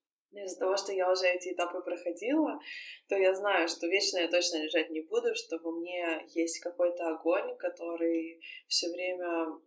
Из-за 0.45 0.59
того, 0.59 0.77
что 0.77 0.93
я 0.93 1.11
уже 1.11 1.27
эти 1.27 1.53
этапы 1.53 1.81
проходила, 1.81 2.61
то 3.09 3.17
я 3.17 3.35
знаю, 3.35 3.69
что 3.69 3.87
вечно 3.87 4.19
я 4.19 4.29
точно 4.29 4.63
лежать 4.63 4.91
не 4.91 5.01
буду, 5.01 5.35
что 5.35 5.59
во 5.59 5.71
мне 5.73 6.27
есть 6.35 6.61
какой-то 6.61 7.09
огонь, 7.09 7.57
который 7.57 8.41
все 8.69 8.91
время 8.91 9.59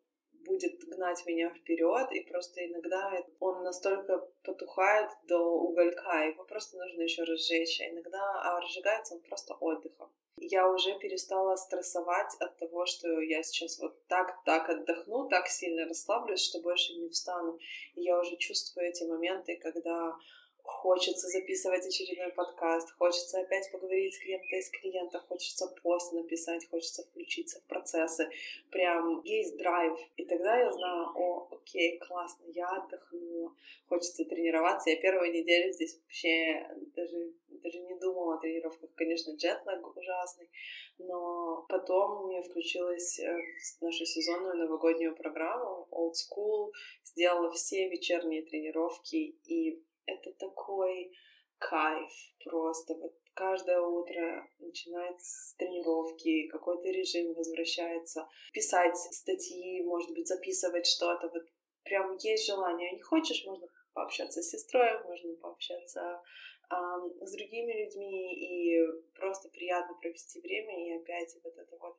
будет 0.45 0.79
гнать 0.85 1.25
меня 1.25 1.49
вперед, 1.49 2.11
и 2.11 2.21
просто 2.21 2.65
иногда 2.65 3.23
он 3.39 3.63
настолько 3.63 4.29
потухает 4.43 5.09
до 5.23 5.37
уголька, 5.37 6.25
его 6.25 6.43
просто 6.45 6.77
нужно 6.77 7.01
еще 7.01 7.23
разжечь, 7.23 7.81
а 7.81 7.89
иногда 7.89 8.19
а 8.41 8.61
разжигается 8.61 9.15
он 9.15 9.21
просто 9.21 9.53
отдыхом. 9.55 10.09
Я 10.41 10.69
уже 10.69 10.97
перестала 10.99 11.55
стрессовать 11.57 12.33
от 12.39 12.57
того, 12.57 12.85
что 12.85 13.19
я 13.19 13.43
сейчас 13.43 13.77
вот 13.79 14.07
так, 14.07 14.41
так 14.45 14.69
отдохну, 14.69 15.27
так 15.27 15.47
сильно 15.47 15.85
расслаблюсь, 15.85 16.41
что 16.41 16.61
больше 16.61 16.93
не 16.93 17.09
встану. 17.09 17.59
И 17.95 18.03
я 18.03 18.17
уже 18.17 18.37
чувствую 18.37 18.87
эти 18.87 19.03
моменты, 19.03 19.57
когда 19.57 20.15
хочется 20.63 21.27
записывать 21.27 21.85
очередной 21.85 22.31
подкаст, 22.31 22.91
хочется 22.97 23.41
опять 23.41 23.71
поговорить 23.71 24.13
с 24.13 24.19
кем-то 24.19 24.55
из 24.55 24.69
клиентов, 24.69 25.23
хочется 25.27 25.67
пост 25.83 26.13
написать, 26.13 26.69
хочется 26.69 27.03
включиться 27.03 27.59
в 27.59 27.67
процессы. 27.67 28.29
Прям 28.71 29.21
есть 29.23 29.57
драйв. 29.57 29.99
И 30.17 30.25
тогда 30.25 30.57
я 30.57 30.71
знаю, 30.71 31.07
о, 31.15 31.47
окей, 31.51 31.99
классно, 31.99 32.45
я 32.53 32.69
отдохнула, 32.69 33.53
хочется 33.87 34.25
тренироваться. 34.25 34.89
Я 34.89 34.97
первую 34.97 35.31
неделю 35.31 35.71
здесь 35.73 35.99
вообще 36.01 36.67
даже, 36.95 37.33
даже 37.49 37.79
не 37.79 37.95
думала 37.99 38.35
о 38.35 38.39
тренировках. 38.39 38.89
Конечно, 38.95 39.35
джетлаг 39.35 39.95
ужасный, 39.95 40.49
но 40.97 41.65
потом 41.69 42.27
мне 42.27 42.41
включилась 42.41 43.19
э, 43.19 43.37
нашу 43.81 44.05
сезонную 44.05 44.55
новогоднюю 44.57 45.15
программу 45.15 45.87
Old 45.91 46.13
School, 46.13 46.71
сделала 47.03 47.51
все 47.51 47.89
вечерние 47.89 48.43
тренировки 48.43 49.35
и 49.45 49.83
это 50.13 50.31
такой 50.33 51.11
кайф 51.57 52.11
просто. 52.43 52.95
Вот 52.95 53.13
каждое 53.33 53.79
утро 53.81 54.47
начинается 54.59 55.25
с 55.25 55.55
тренировки, 55.55 56.47
какой-то 56.47 56.89
режим 56.89 57.33
возвращается, 57.33 58.27
писать 58.53 58.97
статьи, 58.97 59.83
может 59.83 60.13
быть, 60.13 60.27
записывать 60.27 60.87
что-то. 60.87 61.29
Вот 61.29 61.43
прям 61.83 62.17
есть 62.17 62.45
желание. 62.45 62.91
Не 62.91 63.01
хочешь, 63.01 63.45
можно 63.45 63.67
пообщаться 63.93 64.41
с 64.41 64.49
сестрой, 64.49 65.03
можно 65.03 65.33
пообщаться 65.35 66.21
э, 66.69 66.75
с 67.21 67.31
другими 67.35 67.83
людьми 67.83 68.35
и 68.35 68.87
просто 69.15 69.49
приятно 69.49 69.95
провести 69.95 70.39
время 70.41 70.87
и 70.87 71.01
опять 71.01 71.35
вот 71.43 71.57
это 71.57 71.77
вот 71.79 71.97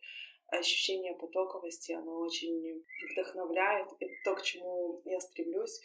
ощущение 0.51 1.15
потоковости, 1.15 1.93
оно 1.93 2.19
очень 2.19 2.85
вдохновляет. 3.13 3.89
Это 3.99 4.13
то, 4.25 4.35
к 4.35 4.43
чему 4.43 5.01
я 5.05 5.21
стремлюсь. 5.21 5.81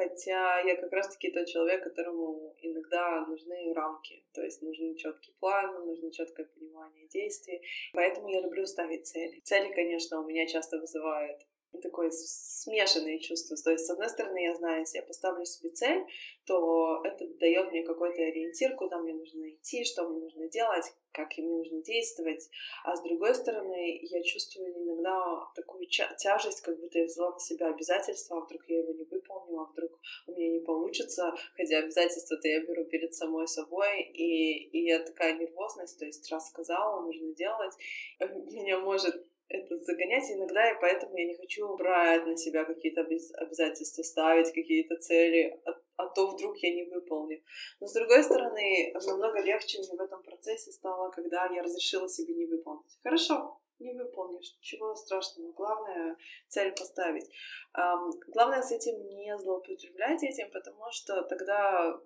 Хотя 0.00 0.60
я 0.60 0.76
как 0.76 0.90
раз-таки 0.92 1.30
тот 1.30 1.46
человек, 1.46 1.84
которому 1.84 2.54
иногда 2.62 3.26
нужны 3.26 3.70
рамки. 3.74 4.24
То 4.32 4.42
есть 4.42 4.62
нужен 4.62 4.96
четкий 4.96 5.32
план, 5.38 5.74
нужно 5.84 6.10
четкое 6.10 6.46
понимание 6.46 7.06
действий. 7.08 7.60
Поэтому 7.92 8.28
я 8.28 8.40
люблю 8.40 8.64
ставить 8.64 9.06
цели. 9.06 9.40
Цели, 9.44 9.70
конечно, 9.74 10.20
у 10.20 10.26
меня 10.26 10.46
часто 10.46 10.78
вызывают 10.78 11.42
такое 11.78 12.10
смешанные 12.10 13.18
чувства. 13.20 13.56
То 13.56 13.70
есть, 13.70 13.86
с 13.86 13.90
одной 13.90 14.08
стороны, 14.08 14.44
я 14.44 14.54
знаю, 14.54 14.80
если 14.80 14.98
я 14.98 15.04
поставлю 15.04 15.44
себе 15.44 15.70
цель, 15.70 16.04
то 16.46 17.00
это 17.04 17.26
дает 17.38 17.70
мне 17.70 17.82
какой-то 17.82 18.22
ориентир, 18.22 18.74
куда 18.74 18.98
мне 18.98 19.14
нужно 19.14 19.50
идти, 19.50 19.84
что 19.84 20.08
мне 20.08 20.20
нужно 20.20 20.48
делать, 20.48 20.84
как 21.12 21.36
мне 21.38 21.48
нужно 21.48 21.82
действовать. 21.82 22.48
А 22.84 22.96
с 22.96 23.02
другой 23.02 23.34
стороны, 23.34 24.00
я 24.02 24.22
чувствую 24.22 24.72
иногда 24.72 25.48
такую 25.54 25.86
тяжесть, 25.86 26.60
как 26.62 26.78
будто 26.80 26.98
я 26.98 27.04
взяла 27.04 27.32
на 27.32 27.38
себя 27.38 27.68
обязательства, 27.68 28.38
а 28.38 28.44
вдруг 28.44 28.62
я 28.68 28.78
его 28.78 28.92
не 28.92 29.04
выполню, 29.04 29.60
а 29.60 29.64
вдруг 29.66 29.98
у 30.26 30.32
меня 30.32 30.50
не 30.50 30.60
получится. 30.60 31.32
Хотя 31.56 31.78
обязательства-то 31.78 32.48
я 32.48 32.60
беру 32.60 32.84
перед 32.84 33.14
самой 33.14 33.46
собой, 33.46 34.02
и, 34.02 34.68
и 34.70 34.84
я 34.84 34.98
такая 35.00 35.38
нервозность, 35.38 35.98
то 35.98 36.04
есть 36.04 36.30
раз 36.30 36.48
сказала, 36.48 37.02
нужно 37.02 37.32
делать, 37.34 37.74
меня 38.18 38.80
может 38.80 39.29
это 39.50 39.76
загонять 39.76 40.30
иногда, 40.30 40.70
и 40.70 40.80
поэтому 40.80 41.16
я 41.16 41.26
не 41.26 41.36
хочу 41.36 41.76
брать 41.76 42.24
на 42.24 42.36
себя 42.36 42.64
какие-то 42.64 43.00
обязательства, 43.00 44.02
ставить 44.02 44.52
какие-то 44.52 44.96
цели, 44.96 45.60
а, 45.64 45.72
а 45.96 46.06
то 46.06 46.28
вдруг 46.28 46.56
я 46.58 46.72
не 46.72 46.84
выполню. 46.84 47.42
Но 47.80 47.86
с 47.88 47.92
другой 47.92 48.22
стороны, 48.22 48.92
намного 48.94 49.40
легче 49.40 49.78
мне 49.78 49.88
в 49.88 50.00
этом 50.00 50.22
процессе 50.22 50.70
стало, 50.70 51.10
когда 51.10 51.46
я 51.46 51.62
разрешила 51.62 52.08
себе 52.08 52.34
не 52.34 52.46
выполнить. 52.46 52.96
Хорошо, 53.02 53.60
не 53.80 53.92
выполнишь, 53.92 54.54
ничего 54.58 54.94
страшного. 54.94 55.52
Главное 55.52 56.16
цель 56.48 56.72
поставить. 56.72 57.28
Um, 57.76 58.12
главное 58.28 58.62
с 58.62 58.70
этим 58.70 59.04
не 59.08 59.36
злоупотреблять 59.36 60.22
этим, 60.22 60.48
потому 60.52 60.90
что 60.92 61.22
тогда 61.22 62.00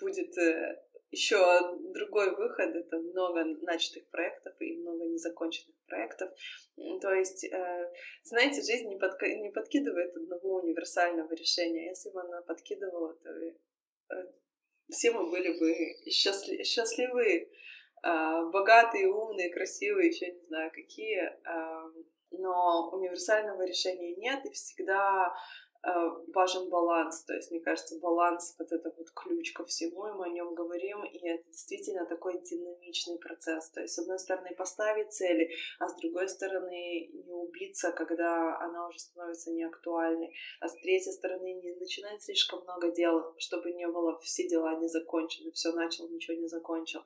будет 0.00 0.36
э, 0.38 0.82
еще 1.10 1.38
другой 1.92 2.34
выход— 2.34 2.74
это 2.74 2.98
много 2.98 3.44
начатых 3.62 4.08
проектов 4.10 4.54
и 4.60 4.76
много 4.76 5.04
незаконченных 5.06 5.76
проектов. 5.90 6.30
То 7.00 7.12
есть, 7.12 7.44
э, 7.44 7.92
знаете, 8.22 8.62
жизнь 8.62 8.88
не, 8.88 8.96
подка... 8.96 9.26
не 9.26 9.50
подкидывает 9.50 10.16
одного 10.16 10.60
универсального 10.60 11.32
решения. 11.34 11.88
Если 11.88 12.10
бы 12.10 12.20
она 12.20 12.40
подкидывала, 12.42 13.12
то 13.14 13.28
э, 13.30 13.52
все 14.90 15.10
мы 15.10 15.28
были 15.30 15.58
бы 15.58 16.10
счастли... 16.10 16.62
счастливы, 16.62 17.50
а, 18.02 18.46
богатые, 18.46 19.08
умные, 19.08 19.50
красивые, 19.50 20.08
еще 20.08 20.32
не 20.32 20.42
знаю 20.44 20.70
какие. 20.72 21.36
Но 22.30 22.88
универсального 22.92 23.62
решения 23.66 24.14
нет, 24.14 24.46
и 24.46 24.50
всегда 24.52 25.34
важен 25.82 26.68
баланс. 26.68 27.24
То 27.24 27.34
есть, 27.34 27.50
мне 27.50 27.60
кажется, 27.60 27.98
баланс 28.00 28.54
вот 28.58 28.70
это 28.72 28.92
вот 28.96 29.10
ключ 29.10 29.52
ко 29.52 29.64
всему, 29.64 30.06
и 30.06 30.12
мы 30.12 30.26
о 30.26 30.28
нем 30.28 30.54
говорим, 30.54 31.04
и 31.04 31.26
это 31.26 31.44
действительно 31.44 32.06
такой 32.06 32.40
динамичный 32.42 33.18
процесс. 33.18 33.70
То 33.70 33.80
есть, 33.80 33.94
с 33.94 33.98
одной 33.98 34.18
стороны, 34.18 34.54
поставить 34.56 35.12
цели, 35.12 35.50
а 35.78 35.88
с 35.88 35.94
другой 35.96 36.28
стороны, 36.28 37.08
не 37.08 37.32
убиться, 37.32 37.92
когда 37.92 38.58
она 38.60 38.88
уже 38.88 38.98
становится 38.98 39.52
неактуальной, 39.52 40.34
а 40.60 40.68
с 40.68 40.74
третьей 40.76 41.12
стороны, 41.12 41.54
не 41.54 41.74
начинать 41.74 42.22
слишком 42.22 42.62
много 42.62 42.90
дел, 42.90 43.34
чтобы 43.38 43.72
не 43.72 43.88
было 43.88 44.18
все 44.20 44.46
дела 44.48 44.78
не 44.78 44.88
закончены, 44.88 45.50
все 45.52 45.72
начал, 45.72 46.08
ничего 46.08 46.36
не 46.36 46.48
закончил 46.48 47.00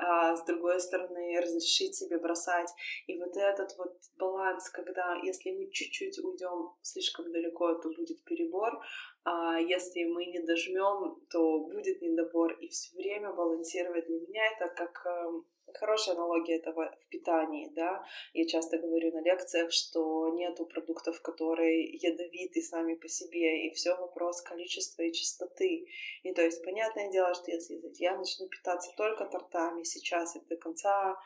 а 0.00 0.34
с 0.34 0.44
другой 0.44 0.80
стороны 0.80 1.38
разрешить 1.40 1.94
себе 1.94 2.18
бросать. 2.18 2.70
И 3.06 3.18
вот 3.18 3.36
этот 3.36 3.76
вот 3.76 3.96
баланс, 4.16 4.70
когда 4.70 5.16
если 5.22 5.50
мы 5.50 5.70
чуть-чуть 5.70 6.18
уйдем 6.18 6.70
слишком 6.82 7.30
далеко, 7.30 7.74
то 7.74 7.90
будет 7.90 8.24
перебор, 8.24 8.80
а 9.24 9.58
если 9.60 10.04
мы 10.04 10.26
не 10.26 10.40
дожмем, 10.40 11.20
то 11.30 11.60
будет 11.60 12.00
недобор. 12.00 12.52
И 12.60 12.68
все 12.68 12.96
время 12.96 13.32
балансировать 13.32 14.06
для 14.06 14.20
меня 14.20 14.42
это 14.56 14.68
как 14.74 15.04
эм, 15.06 15.44
Хорошая 15.74 16.14
аналогия 16.14 16.56
этого 16.56 16.94
в 17.00 17.08
питании, 17.08 17.70
да. 17.74 18.04
Я 18.32 18.46
часто 18.46 18.78
говорю 18.78 19.12
на 19.12 19.22
лекциях, 19.22 19.72
что 19.72 20.28
нету 20.30 20.66
продуктов, 20.66 21.20
которые 21.22 21.84
ядовиты 21.92 22.60
сами 22.62 22.94
по 22.94 23.08
себе, 23.08 23.66
и 23.66 23.74
все 23.74 23.94
вопрос 23.96 24.42
количества 24.42 25.02
и 25.02 25.12
частоты. 25.12 25.86
И 26.22 26.32
то 26.32 26.42
есть, 26.42 26.64
понятное 26.64 27.10
дело, 27.10 27.34
что 27.34 27.50
если 27.50 27.80
я 27.98 28.16
начну 28.16 28.48
питаться 28.48 28.92
только 28.96 29.24
тортами 29.26 29.82
сейчас 29.82 30.36
и 30.36 30.40
до 30.48 30.56
конца 30.56 31.16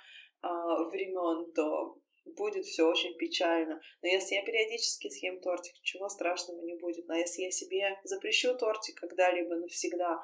э, 0.43 0.47
времен, 0.91 1.53
то 1.53 1.99
будет 2.25 2.65
все 2.65 2.85
очень 2.85 3.15
печально. 3.17 3.81
Но 4.03 4.09
если 4.09 4.35
я 4.35 4.45
периодически 4.45 5.09
съем 5.09 5.41
тортик, 5.41 5.75
ничего 5.79 6.09
страшного 6.09 6.61
не 6.63 6.75
будет. 6.75 7.07
Но 7.07 7.15
если 7.15 7.43
я 7.43 7.51
себе 7.51 7.99
запрещу 8.05 8.57
тортик 8.57 8.99
когда-либо 9.01 9.57
навсегда, 9.57 10.23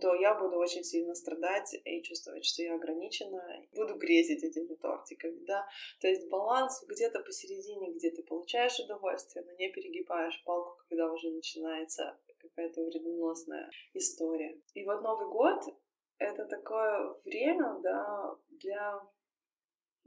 то 0.00 0.14
я 0.14 0.34
буду 0.34 0.56
очень 0.58 0.84
сильно 0.84 1.14
страдать 1.14 1.74
и 1.84 2.02
чувствовать, 2.02 2.44
что 2.44 2.62
я 2.62 2.74
ограничена. 2.74 3.42
Буду 3.72 3.96
грезить 3.96 4.42
этими 4.42 4.74
тортиками, 4.74 5.44
да. 5.44 5.66
То 6.00 6.08
есть 6.08 6.28
баланс 6.28 6.84
где-то 6.86 7.20
посередине, 7.20 7.92
где 7.92 8.10
ты 8.10 8.22
получаешь 8.22 8.78
удовольствие, 8.78 9.44
но 9.44 9.52
не 9.52 9.70
перегибаешь 9.70 10.42
палку, 10.44 10.76
когда 10.88 11.10
уже 11.12 11.30
начинается 11.30 12.18
какая-то 12.40 12.82
вредоносная 12.82 13.70
история. 13.94 14.60
И 14.74 14.84
вот 14.84 15.02
Новый 15.02 15.28
год— 15.28 15.60
это 16.18 16.44
такое 16.46 17.14
время, 17.24 17.78
да, 17.82 18.36
для 18.50 19.00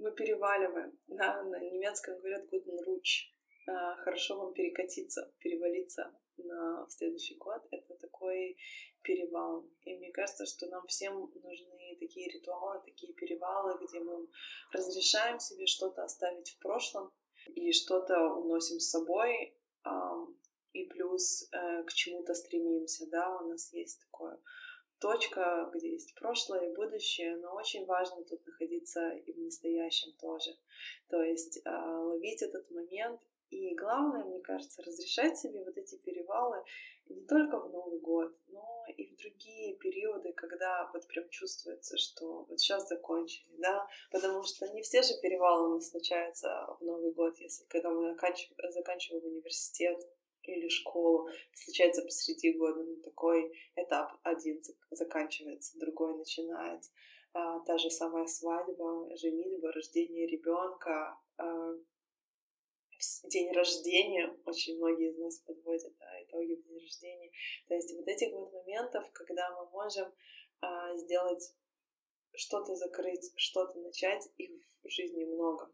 мы 0.02 0.12
переваливаем. 0.12 0.98
Да, 1.08 1.44
на 1.44 1.60
немецком 1.60 2.18
говорят 2.18 2.52
guten 2.52 2.80
Rutsch. 2.86 3.30
А, 3.68 3.96
хорошо 3.98 4.38
вам 4.38 4.54
перекатиться, 4.54 5.32
перевалиться 5.40 6.12
на 6.38 6.88
следующий 6.90 7.36
год. 7.36 7.62
Это 7.72 7.96
такой 7.96 8.58
перевал. 9.04 9.66
И 9.84 9.96
мне 9.96 10.12
кажется, 10.12 10.46
что 10.46 10.68
нам 10.68 10.86
всем 10.88 11.32
нужны 11.44 11.98
такие 12.00 12.30
ритуалы, 12.30 12.82
такие 12.84 13.14
перевалы, 13.14 13.78
где 13.86 14.00
мы 14.00 14.28
разрешаем 14.72 15.40
себе 15.40 15.68
что-то 15.68 16.04
оставить 16.04 16.50
в 16.50 16.60
прошлом 16.60 17.12
и 17.48 17.72
что-то 17.72 18.34
уносим 18.36 18.80
с 18.80 18.90
собой, 18.90 19.56
и 20.74 20.86
плюс 20.86 21.50
э, 21.52 21.84
к 21.84 21.94
чему-то 21.94 22.34
стремимся, 22.34 23.06
да, 23.08 23.38
у 23.40 23.48
нас 23.48 23.74
есть 23.74 24.00
такое 24.02 24.40
точка, 25.02 25.70
где 25.74 25.94
есть 25.94 26.14
прошлое 26.16 26.70
и 26.70 26.76
будущее, 26.76 27.36
но 27.38 27.56
очень 27.56 27.86
важно 27.86 28.24
тут 28.24 28.46
находиться 28.46 29.10
и 29.10 29.34
в 29.34 29.40
настоящем 29.40 30.14
тоже. 30.22 30.52
То 31.10 31.22
есть 31.24 31.60
э, 31.66 31.70
ловить 31.70 32.42
этот 32.42 32.70
момент. 32.72 33.20
И 33.50 33.76
главное, 33.76 34.24
мне 34.24 34.40
кажется, 34.40 34.82
разрешать 34.82 35.38
себе 35.38 35.62
вот 35.66 35.78
эти 35.78 35.98
перевалы 35.98 36.64
не 37.10 37.26
только 37.26 37.60
в 37.60 37.70
Новый 37.70 38.00
год, 38.00 38.34
но 38.48 38.86
и 38.96 39.08
в 39.08 39.18
другие 39.18 39.76
периоды, 39.76 40.32
когда 40.32 40.90
вот 40.94 41.06
прям 41.08 41.28
чувствуется, 41.30 41.98
что 41.98 42.46
вот 42.48 42.60
сейчас 42.60 42.88
закончили, 42.88 43.54
да, 43.58 43.86
потому 44.10 44.44
что 44.44 44.70
не 44.70 44.82
все 44.82 45.02
же 45.02 45.20
перевалы 45.22 45.68
у 45.68 45.74
нас 45.74 45.90
случаются 45.90 46.78
в 46.80 46.86
Новый 46.86 47.12
год, 47.12 47.38
если 47.40 47.66
когда 47.66 47.90
мы 47.90 48.16
заканчиваем 48.16 49.26
университет, 49.26 50.00
или 50.44 50.68
школу, 50.68 51.28
случается 51.54 52.02
посреди 52.02 52.54
года, 52.54 52.84
ну, 52.84 52.96
такой 52.98 53.52
этап 53.76 54.14
один 54.24 54.62
заканчивается, 54.90 55.80
другой 55.80 56.18
начинается. 56.18 56.92
А, 57.34 57.60
та 57.62 57.78
же 57.78 57.90
самая 57.90 58.26
свадьба, 58.28 59.10
женитьба, 59.16 59.72
рождение 59.72 60.28
ребенка, 60.28 61.18
а, 61.38 61.74
день 63.24 63.52
рождения, 63.52 64.36
очень 64.46 64.78
многие 64.78 65.10
из 65.10 65.18
нас 65.18 65.40
подводят 65.40 65.94
да, 65.98 66.24
итоги 66.24 66.56
день 66.56 66.80
рождения. 66.80 67.32
То 67.68 67.76
есть 67.76 67.96
вот 67.96 68.08
этих 68.08 68.32
вот 68.34 68.52
моментов, 68.54 69.10
когда 69.14 69.50
мы 69.56 69.70
можем 69.70 70.12
а, 70.62 70.96
сделать 70.98 71.54
что-то 72.34 72.76
закрыть, 72.76 73.32
что-то 73.36 73.80
начать, 73.80 74.30
их 74.38 74.52
в 74.84 74.90
жизни 74.90 75.26
много. 75.26 75.72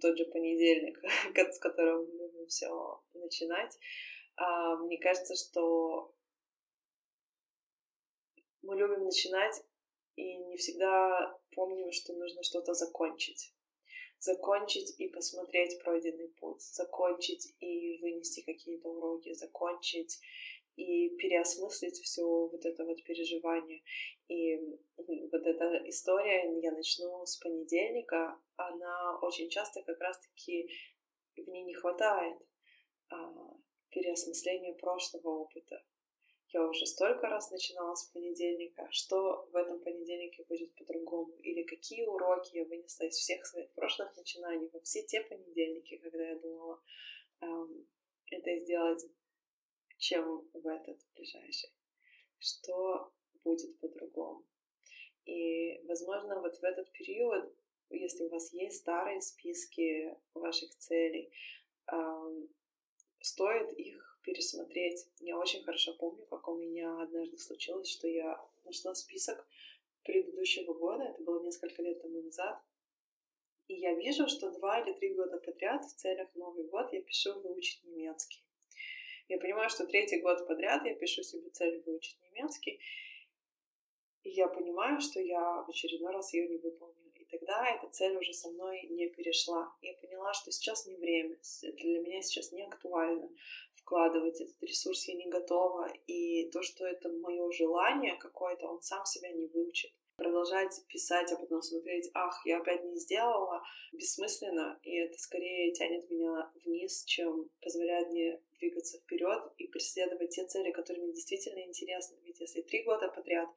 Тот 0.00 0.16
же 0.16 0.24
понедельник, 0.26 0.98
с 1.52 1.58
которого 1.58 2.06
мы 2.06 2.12
любим 2.18 2.46
все 2.46 3.02
начинать. 3.14 3.76
А, 4.36 4.76
мне 4.76 4.98
кажется, 4.98 5.34
что 5.34 6.14
мы 8.62 8.76
любим 8.76 9.04
начинать 9.04 9.62
и 10.16 10.36
не 10.36 10.56
всегда 10.56 11.38
помним, 11.52 11.92
что 11.92 12.12
нужно 12.14 12.42
что-то 12.42 12.74
закончить 12.74 13.54
закончить 14.20 14.94
и 15.00 15.08
посмотреть 15.08 15.82
пройденный 15.82 16.28
путь, 16.28 16.60
закончить 16.60 17.54
и 17.58 17.98
вынести 18.02 18.42
какие-то 18.42 18.90
уроки, 18.90 19.32
закончить 19.32 20.20
и 20.76 21.10
переосмыслить 21.16 21.98
все 22.00 22.24
вот 22.24 22.64
это 22.64 22.84
вот 22.84 23.02
переживание. 23.04 23.82
И 24.28 24.56
вот 24.96 25.46
эта 25.46 25.88
история, 25.88 26.60
я 26.60 26.72
начну 26.72 27.24
с 27.26 27.36
понедельника, 27.36 28.40
она 28.56 29.18
очень 29.20 29.48
часто 29.48 29.82
как 29.82 30.00
раз-таки 30.00 30.70
в 31.36 31.48
ней 31.48 31.64
не 31.64 31.74
хватает 31.74 32.38
а, 33.10 33.56
переосмысления 33.90 34.74
прошлого 34.74 35.42
опыта. 35.42 35.82
Я 36.52 36.66
уже 36.66 36.84
столько 36.84 37.28
раз 37.28 37.50
начинала 37.52 37.94
с 37.94 38.06
понедельника, 38.06 38.88
что 38.90 39.48
в 39.52 39.56
этом 39.56 39.80
понедельнике 39.80 40.44
будет 40.48 40.74
по-другому, 40.74 41.36
или 41.38 41.62
какие 41.62 42.04
уроки 42.06 42.56
я 42.56 42.64
вынесла 42.64 43.04
из 43.04 43.14
всех 43.14 43.46
своих 43.46 43.70
прошлых 43.72 44.16
начинаний 44.16 44.68
во 44.72 44.80
все 44.80 45.02
те 45.04 45.20
понедельники, 45.20 45.96
когда 45.98 46.28
я 46.28 46.38
думала 46.40 46.82
эм, 47.40 47.86
это 48.32 48.58
сделать, 48.58 49.04
чем 50.00 50.48
в 50.52 50.66
этот 50.66 50.98
ближайший. 51.14 51.70
Что 52.38 53.12
будет 53.44 53.78
по-другому. 53.78 54.44
И, 55.26 55.80
возможно, 55.84 56.40
вот 56.40 56.56
в 56.56 56.64
этот 56.64 56.90
период, 56.90 57.54
если 57.90 58.24
у 58.24 58.28
вас 58.28 58.52
есть 58.52 58.78
старые 58.78 59.20
списки 59.20 60.16
ваших 60.34 60.74
целей, 60.76 61.30
стоит 63.20 63.72
их 63.74 64.18
пересмотреть. 64.24 65.06
Я 65.18 65.38
очень 65.38 65.62
хорошо 65.62 65.94
помню, 65.94 66.24
как 66.26 66.48
у 66.48 66.56
меня 66.56 67.00
однажды 67.02 67.38
случилось, 67.38 67.88
что 67.88 68.08
я 68.08 68.42
нашла 68.64 68.94
список 68.94 69.46
предыдущего 70.02 70.72
года, 70.72 71.04
это 71.04 71.22
было 71.22 71.42
несколько 71.42 71.82
лет 71.82 72.00
тому 72.00 72.22
назад, 72.22 72.58
и 73.68 73.74
я 73.74 73.94
вижу, 73.94 74.28
что 74.28 74.50
два 74.50 74.80
или 74.80 74.94
три 74.94 75.14
года 75.14 75.38
подряд 75.38 75.84
в 75.84 75.94
целях 75.94 76.34
Новый 76.34 76.64
год 76.64 76.92
я 76.92 77.02
пишу 77.02 77.38
выучить 77.40 77.84
немецкий. 77.84 78.42
Я 79.30 79.38
понимаю, 79.38 79.70
что 79.70 79.86
третий 79.86 80.20
год 80.20 80.44
подряд 80.48 80.84
я 80.84 80.94
пишу 80.96 81.22
себе 81.22 81.50
цель 81.50 81.80
выучить 81.86 82.20
немецкий, 82.20 82.80
и 84.24 84.30
я 84.30 84.48
понимаю, 84.48 85.00
что 85.00 85.20
я 85.20 85.62
в 85.62 85.68
очередной 85.68 86.12
раз 86.12 86.34
ее 86.34 86.48
не 86.48 86.58
выполню. 86.58 87.12
И 87.14 87.24
тогда 87.26 87.64
эта 87.68 87.88
цель 87.90 88.16
уже 88.16 88.32
со 88.32 88.50
мной 88.50 88.88
не 88.90 89.08
перешла. 89.08 89.72
Я 89.82 89.94
поняла, 89.94 90.34
что 90.34 90.50
сейчас 90.50 90.84
не 90.86 90.96
время, 90.96 91.36
для 91.62 92.00
меня 92.00 92.20
сейчас 92.22 92.50
не 92.50 92.64
актуально 92.64 93.30
вкладывать 93.74 94.40
этот 94.40 94.60
ресурс 94.62 95.06
я 95.06 95.14
не 95.14 95.28
готова, 95.28 95.86
и 96.08 96.50
то, 96.50 96.60
что 96.62 96.84
это 96.84 97.08
мое 97.08 97.52
желание 97.52 98.16
какое-то, 98.16 98.66
он 98.66 98.82
сам 98.82 99.04
себя 99.04 99.30
не 99.30 99.46
выучит. 99.46 99.92
Продолжать 100.20 100.84
писать, 100.86 101.32
а 101.32 101.36
потом 101.36 101.62
смотреть, 101.62 102.10
ах, 102.12 102.42
я 102.44 102.58
опять 102.58 102.84
не 102.84 102.98
сделала, 102.98 103.62
бессмысленно, 103.90 104.78
и 104.82 104.98
это 104.98 105.18
скорее 105.18 105.72
тянет 105.72 106.10
меня 106.10 106.52
вниз, 106.62 107.04
чем 107.06 107.48
позволяет 107.62 108.10
мне 108.10 108.38
двигаться 108.58 108.98
вперед 108.98 109.42
и 109.56 109.66
преследовать 109.68 110.28
те 110.28 110.44
цели, 110.44 110.72
которые 110.72 111.04
мне 111.04 111.14
действительно 111.14 111.60
интересны. 111.60 112.18
Ведь 112.26 112.38
если 112.38 112.60
три 112.60 112.82
года 112.82 113.08
подряд 113.08 113.48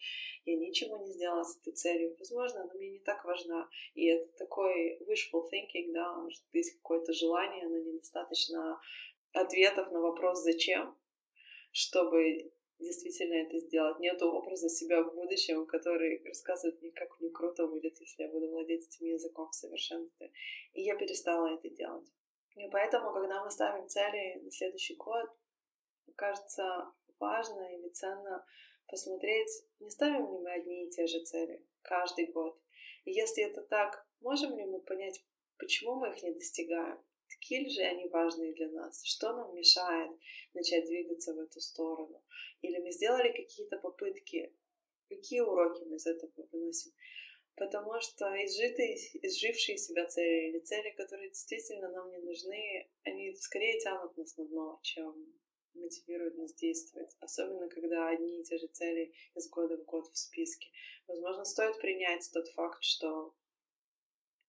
я 0.46 0.56
ничего 0.56 0.96
не 1.00 1.12
сделала 1.12 1.44
с 1.44 1.58
этой 1.58 1.74
целью, 1.74 2.16
возможно, 2.18 2.62
она 2.62 2.74
мне 2.76 2.92
не 2.92 3.00
так 3.00 3.26
важна. 3.26 3.68
И 3.94 4.08
это 4.08 4.32
такой 4.38 5.00
wishful 5.02 5.44
thinking, 5.52 5.92
да, 5.92 6.14
может, 6.16 6.42
есть 6.54 6.78
какое-то 6.78 7.12
желание, 7.12 7.68
но 7.68 7.78
недостаточно 7.78 8.80
ответов 9.34 9.92
на 9.92 10.00
вопрос 10.00 10.40
«зачем?», 10.40 10.96
чтобы 11.74 12.53
действительно 12.80 13.36
это 13.36 13.60
сделать. 13.60 14.00
Нету 14.00 14.32
образа 14.32 14.70
себя 14.70 15.04
в 15.04 15.14
будущем, 15.14 15.66
который 15.66 16.24
рассказывает 16.26 16.82
мне, 16.82 16.92
как 16.92 17.20
мне 17.20 17.30
круто 17.30 17.68
будет, 17.68 18.00
если 18.00 18.24
я 18.24 18.30
буду 18.30 18.50
владеть 18.50 18.88
этим 18.88 19.08
языком 19.08 19.50
в 19.50 19.56
совершенстве. 19.56 20.32
И 20.74 20.82
я 20.82 20.96
перестала 20.96 21.54
это 21.56 21.70
делать. 21.70 22.08
И 22.56 22.68
поэтому, 22.70 23.14
когда 23.14 23.44
мы 23.44 23.50
ставим 23.50 23.88
цели 23.88 24.40
на 24.44 24.52
следующий 24.52 24.96
год, 24.96 25.30
кажется 26.16 26.92
важно 27.20 27.76
или 27.76 27.90
ценно 27.90 28.46
посмотреть, 28.88 29.50
не 29.80 29.90
ставим 29.90 30.32
ли 30.32 30.38
мы 30.40 30.52
одни 30.52 30.86
и 30.86 30.90
те 30.90 31.08
же 31.08 31.24
цели 31.24 31.66
каждый 31.82 32.28
год. 32.28 32.60
И 33.06 33.12
если 33.12 33.44
это 33.44 33.62
так, 33.62 34.06
можем 34.22 34.56
ли 34.56 34.66
мы 34.66 34.80
понять, 34.82 35.24
почему 35.58 35.96
мы 35.96 36.10
их 36.10 36.22
не 36.24 36.34
достигаем? 36.34 37.04
Такие 37.34 37.70
же 37.70 37.82
они 37.82 38.08
важные 38.10 38.54
для 38.54 38.70
нас? 38.70 39.04
Что 39.04 39.34
нам 39.34 39.56
мешает 39.56 40.12
начать 40.54 40.86
двигаться 40.86 41.34
в 41.34 41.40
эту 41.40 41.60
сторону? 41.60 42.24
Или 42.62 42.80
мы 42.80 42.92
сделали 42.92 43.32
какие-то 43.32 43.78
попытки? 43.78 44.54
Какие 45.10 45.42
уроки 45.42 45.84
мы 45.84 45.98
из 45.98 46.06
этого 46.06 46.32
выносим? 46.52 46.92
Потому 47.56 48.00
что 48.02 48.26
изжитые, 48.46 48.96
изжившие 49.22 49.78
себя 49.78 50.06
цели 50.06 50.50
или 50.50 50.60
цели, 50.60 50.92
которые 50.92 51.30
действительно 51.30 51.90
нам 51.90 52.10
не 52.12 52.18
нужны, 52.18 52.90
они 53.04 53.36
скорее 53.36 53.80
тянут 53.80 54.18
нас 54.18 54.38
на 54.38 54.46
дно, 54.46 54.80
чем 54.82 55.34
мотивируют 55.76 56.38
нас 56.38 56.54
действовать. 56.56 57.16
Особенно, 57.20 57.68
когда 57.68 58.10
одни 58.10 58.42
и 58.42 58.44
те 58.44 58.58
же 58.58 58.68
цели 58.68 59.14
из 59.36 59.50
года 59.50 59.78
в 59.78 59.86
год 59.86 60.08
в 60.08 60.18
списке. 60.18 60.68
Возможно, 61.08 61.46
стоит 61.46 61.80
принять 61.80 62.30
тот 62.34 62.48
факт, 62.50 62.84
что 62.84 63.36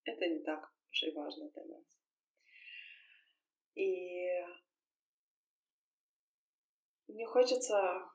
это 0.05 0.27
не 0.27 0.40
так 0.40 0.73
уж 0.90 1.03
и 1.03 1.11
важно 1.11 1.51
для 1.51 1.64
нас. 1.64 1.94
И 3.75 4.45
мне 7.09 7.27
хочется 7.27 8.11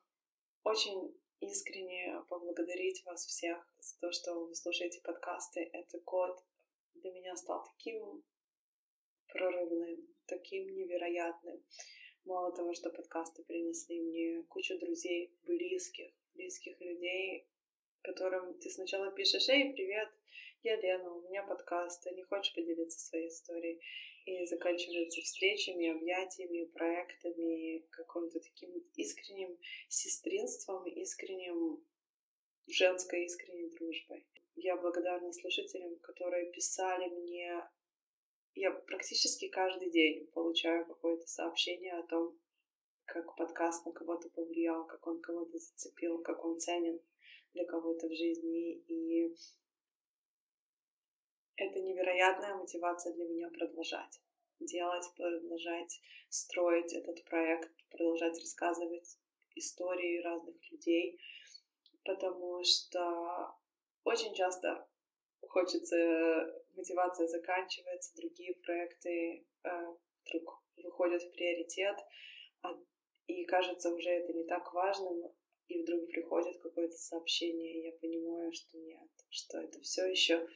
очень 0.64 1.18
искренне 1.40 2.22
поблагодарить 2.30 3.04
вас 3.06 3.26
всех 3.26 3.58
за 3.80 3.98
то, 4.00 4.12
что 4.12 4.46
вы 4.46 4.56
слушаете 4.56 5.02
подкасты. 5.04 5.70
Этот 5.74 6.04
год 6.04 6.38
для 6.96 7.12
меня 7.12 7.36
стал 7.36 7.64
таким 7.64 8.24
прорывным, 9.28 9.98
таким 10.26 10.76
невероятным. 10.76 11.64
Мало 12.26 12.52
того, 12.56 12.74
что 12.74 12.90
подкасты 12.90 13.44
принесли 13.44 14.02
мне 14.02 14.44
кучу 14.44 14.78
друзей, 14.80 15.34
близких, 15.44 16.12
близких 16.34 16.80
людей, 16.80 17.48
которым 18.02 18.58
ты 18.60 18.70
сначала 18.70 19.12
пишешь, 19.12 19.48
«Эй, 19.50 19.74
привет, 19.74 20.10
я 20.64 20.76
Лена, 20.76 21.12
у 21.14 21.22
меня 21.22 21.44
подкаст, 21.44 22.04
ты 22.04 22.12
не 22.12 22.24
хочешь 22.24 22.54
поделиться 22.54 23.00
своей 23.00 23.30
историей?» 23.30 23.82
И 24.26 24.46
заканчивается 24.46 25.22
встречами, 25.22 25.88
объятиями, 25.88 26.66
проектами, 26.66 27.80
каким-то 27.90 28.40
таким 28.40 28.72
искренним 28.96 29.58
сестринством, 29.88 30.86
искренним 30.86 31.84
женской 32.68 33.26
искренней 33.26 33.70
дружбой. 33.72 34.28
Я 34.56 34.76
благодарна 34.78 35.32
слушателям, 35.32 35.98
которые 36.00 36.52
писали 36.52 37.08
мне. 37.10 37.64
Я 38.56 38.72
практически 38.72 39.48
каждый 39.48 39.90
день 39.90 40.28
получаю 40.28 40.86
какое-то 40.86 41.26
сообщение 41.28 41.94
о 41.94 42.06
том, 42.08 42.38
как 43.06 43.36
подкаст 43.36 43.86
на 43.86 43.92
кого-то 43.92 44.30
повлиял, 44.30 44.86
как 44.86 45.06
он 45.08 45.22
кого-то 45.22 45.58
зацепил, 45.58 46.22
как 46.22 46.44
он 46.46 46.60
ценен 46.60 47.00
для 47.54 47.66
кого-то 47.66 48.08
в 48.08 48.14
жизни. 48.14 48.80
И 48.88 49.34
это 51.60 51.80
невероятная 51.82 52.56
мотивация 52.56 53.14
для 53.14 53.26
меня 53.26 53.50
продолжать 53.50 54.22
делать, 54.60 55.06
продолжать 55.16 56.02
строить 56.30 56.94
этот 56.94 57.24
проект, 57.26 57.72
продолжать 57.90 58.38
рассказывать 58.40 59.18
истории 59.56 60.22
разных 60.22 60.56
людей, 60.72 61.20
потому 62.04 62.64
что 62.64 63.54
очень 64.04 64.34
часто 64.34 64.88
хочется, 65.48 66.62
мотивация 66.76 67.28
заканчивается, 67.28 68.16
другие 68.16 68.56
проекты 68.56 69.46
э, 69.64 69.70
вдруг 70.26 70.64
выходят 70.78 71.24
в 71.24 71.32
приоритет, 71.32 71.98
а, 72.62 72.78
и 73.28 73.46
кажется 73.46 73.94
уже 73.94 74.10
это 74.10 74.34
не 74.34 74.44
так 74.46 74.74
важным, 74.74 75.34
и 75.68 75.82
вдруг 75.82 76.08
приходит 76.08 76.62
какое-то 76.62 76.96
сообщение, 76.96 77.74
и 77.74 77.86
я 77.86 77.92
понимаю, 77.94 78.52
что 78.54 78.78
нет, 78.78 79.10
что 79.30 79.60
это 79.60 79.80
все 79.82 80.06
еще 80.06 80.48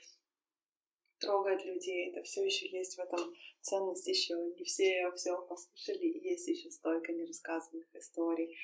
трогает 1.24 1.66
людей, 1.66 2.10
это 2.10 2.22
все 2.24 2.44
еще 2.44 2.68
есть 2.68 2.96
в 2.98 3.00
этом 3.00 3.20
ценность 3.62 4.08
еще. 4.08 4.36
Не 4.58 4.64
все 4.64 5.12
все 5.16 5.42
послушали, 5.48 6.06
и 6.06 6.30
есть 6.30 6.48
еще 6.48 6.70
столько 6.70 7.14
нерассказанных 7.14 7.88
историй. 7.96 8.56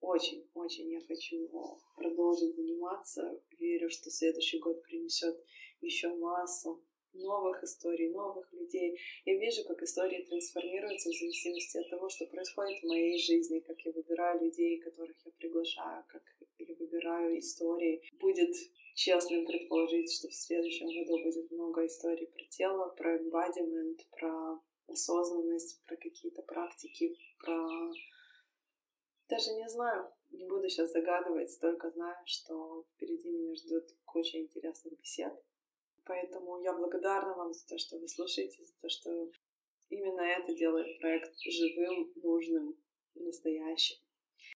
Очень, 0.00 0.46
очень 0.54 0.90
я 0.90 1.00
хочу 1.00 1.48
продолжить 1.96 2.54
заниматься. 2.54 3.40
Верю, 3.58 3.88
что 3.88 4.10
следующий 4.10 4.58
год 4.58 4.82
принесет 4.82 5.36
еще 5.80 6.08
массу 6.14 6.82
новых 7.14 7.62
историй, 7.62 8.08
новых 8.08 8.52
людей. 8.52 8.98
Я 9.24 9.36
вижу, 9.36 9.64
как 9.64 9.82
истории 9.82 10.24
трансформируются 10.24 11.10
в 11.10 11.12
зависимости 11.12 11.78
от 11.78 11.90
того, 11.90 12.08
что 12.08 12.26
происходит 12.26 12.80
в 12.80 12.86
моей 12.86 13.18
жизни, 13.18 13.60
как 13.60 13.80
я 13.84 13.92
выбираю 13.92 14.42
людей, 14.42 14.78
которых 14.78 15.16
я 15.24 15.32
приглашаю, 15.32 16.04
как 16.08 16.22
я 16.58 16.74
выбираю 16.74 17.38
истории. 17.38 18.02
Будет 18.18 18.54
честным 18.94 19.46
предположить, 19.46 20.12
что 20.12 20.28
в 20.28 20.34
следующем 20.34 20.86
году 20.86 21.22
будет 21.22 21.50
много 21.50 21.86
историй 21.86 22.26
про 22.26 22.44
тело, 22.44 22.88
про 22.90 23.16
embodiment, 23.16 23.98
про 24.10 24.60
осознанность, 24.86 25.82
про 25.86 25.96
какие-то 25.96 26.42
практики, 26.42 27.16
про... 27.38 27.92
Даже 29.28 29.52
не 29.54 29.68
знаю, 29.68 30.12
не 30.30 30.44
буду 30.46 30.68
сейчас 30.68 30.92
загадывать, 30.92 31.58
только 31.60 31.90
знаю, 31.90 32.16
что 32.26 32.84
впереди 32.94 33.30
меня 33.30 33.54
ждет 33.54 33.94
куча 34.04 34.38
интересных 34.38 34.98
бесед. 34.98 35.32
Поэтому 36.04 36.60
я 36.62 36.72
благодарна 36.72 37.34
вам 37.34 37.52
за 37.52 37.66
то, 37.66 37.78
что 37.78 37.98
вы 37.98 38.08
слушаете, 38.08 38.64
за 38.64 38.76
то, 38.80 38.88
что 38.88 39.30
именно 39.88 40.20
это 40.20 40.52
делает 40.54 40.98
проект 41.00 41.38
живым, 41.38 42.12
нужным, 42.16 42.76
настоящим. 43.14 43.98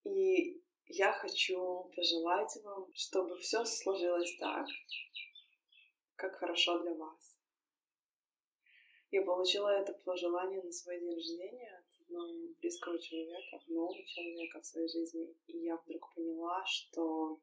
И 0.05 0.61
я 0.89 1.13
хочу 1.13 1.91
пожелать 1.95 2.57
вам, 2.63 2.89
чтобы 2.95 3.37
все 3.39 3.65
сложилось 3.65 4.37
так, 4.39 4.67
как 6.15 6.37
хорошо 6.37 6.79
для 6.81 6.95
вас. 6.95 7.37
Я 9.11 9.23
получила 9.23 9.69
это 9.69 9.93
пожелание 10.05 10.63
на 10.63 10.73
свой 10.73 10.99
день 10.99 11.15
рождения 11.15 11.79
от 11.79 12.01
одного 12.03 12.49
близкого 12.61 12.99
человека, 13.01 13.61
нового 13.69 14.05
человека 14.05 14.61
в 14.61 14.67
своей 14.67 14.89
жизни. 14.89 15.35
И 15.47 15.59
я 15.59 15.77
вдруг 15.77 16.13
поняла, 16.15 16.65
что 16.67 17.41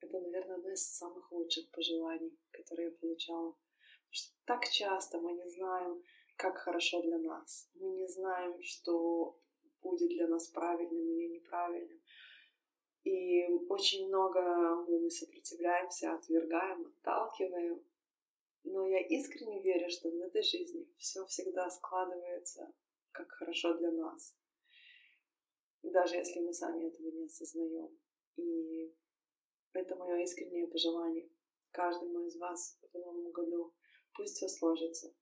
это, 0.00 0.20
наверное, 0.20 0.56
одно 0.56 0.70
из 0.70 0.82
самых 0.82 1.30
лучших 1.30 1.70
пожеланий, 1.70 2.36
которые 2.50 2.88
я 2.90 2.98
получала. 2.98 3.52
Потому 3.52 4.10
что 4.10 4.32
так 4.44 4.68
часто 4.68 5.20
мы 5.20 5.32
не 5.34 5.48
знаем, 5.48 6.02
как 6.36 6.58
хорошо 6.58 7.02
для 7.02 7.18
нас. 7.18 7.68
Мы 7.74 7.90
не 7.90 8.08
знаем, 8.08 8.60
что 8.62 9.38
будет 9.82 10.08
для 10.08 10.26
нас 10.28 10.48
правильным 10.48 11.08
или 11.08 11.34
неправильным. 11.34 12.00
И 13.04 13.48
очень 13.68 14.06
много 14.06 14.40
мы 14.86 15.10
сопротивляемся, 15.10 16.14
отвергаем, 16.14 16.86
отталкиваем. 16.86 17.84
Но 18.64 18.86
я 18.86 19.00
искренне 19.00 19.60
верю, 19.62 19.90
что 19.90 20.08
в 20.08 20.20
этой 20.20 20.42
жизни 20.42 20.88
все 20.98 21.24
всегда 21.26 21.68
складывается 21.68 22.72
как 23.10 23.30
хорошо 23.32 23.74
для 23.74 23.90
нас. 23.90 24.36
Даже 25.82 26.16
если 26.16 26.40
мы 26.40 26.52
сами 26.52 26.86
этого 26.86 27.08
не 27.08 27.24
осознаем. 27.24 27.98
И 28.36 28.94
это 29.72 29.96
мое 29.96 30.22
искреннее 30.22 30.68
пожелание 30.68 31.28
каждому 31.72 32.24
из 32.26 32.36
вас 32.36 32.78
в 32.92 32.98
новом 32.98 33.32
году. 33.32 33.74
Пусть 34.14 34.36
все 34.36 34.48
сложится. 34.48 35.12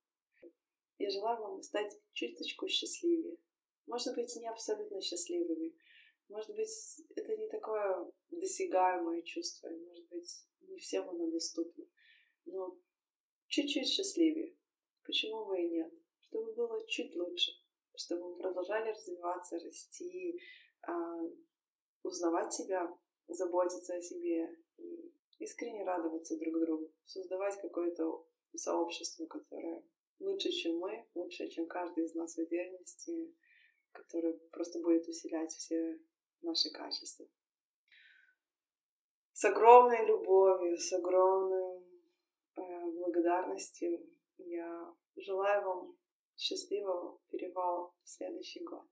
Я 0.98 1.08
желаю 1.08 1.40
вам 1.40 1.62
стать 1.62 1.98
чуточку 2.12 2.68
счастливее. 2.68 3.38
Может 3.86 4.14
быть, 4.14 4.34
не 4.36 4.48
абсолютно 4.48 5.00
счастливыми. 5.00 5.74
Может 6.30 6.54
быть, 6.54 6.70
это 7.16 7.36
не 7.36 7.48
такое 7.48 8.08
досягаемое 8.30 9.22
чувство. 9.22 9.68
Может 9.68 10.08
быть, 10.08 10.46
не 10.60 10.78
всем 10.78 11.08
оно 11.08 11.28
доступно. 11.28 11.84
Но 12.44 12.78
чуть-чуть 13.48 13.88
счастливее. 13.88 14.56
Почему 15.04 15.44
бы 15.46 15.60
и 15.60 15.68
нет? 15.68 15.92
Чтобы 16.20 16.54
было 16.54 16.86
чуть 16.86 17.16
лучше. 17.16 17.50
Чтобы 17.96 18.30
мы 18.30 18.36
продолжали 18.36 18.90
развиваться, 18.90 19.58
расти, 19.58 20.40
а, 20.82 21.20
узнавать 22.04 22.54
себя, 22.54 22.96
заботиться 23.26 23.96
о 23.96 24.00
себе 24.00 24.56
и 24.78 25.12
искренне 25.40 25.84
радоваться 25.84 26.38
друг 26.38 26.60
другу, 26.60 26.92
создавать 27.04 27.60
какое-то 27.60 28.24
сообщество, 28.54 29.26
которое 29.26 29.82
лучше, 30.20 30.50
чем 30.50 30.78
мы, 30.78 31.08
лучше, 31.14 31.48
чем 31.48 31.66
каждый 31.66 32.04
из 32.04 32.14
нас 32.14 32.36
в 32.36 32.38
отдельности, 32.38 33.34
которое 33.90 34.34
просто 34.52 34.78
будет 34.78 35.08
усилять 35.08 35.50
все 35.52 35.98
наши 36.42 36.70
качества. 36.70 37.26
С 39.32 39.44
огромной 39.44 40.06
любовью, 40.06 40.76
с 40.76 40.92
огромной 40.92 41.82
э, 42.56 42.90
благодарностью 42.92 44.06
я 44.36 44.94
желаю 45.16 45.64
вам 45.64 45.96
счастливого 46.36 47.18
перевала 47.30 47.92
в 48.02 48.08
следующий 48.08 48.64
год. 48.64 48.86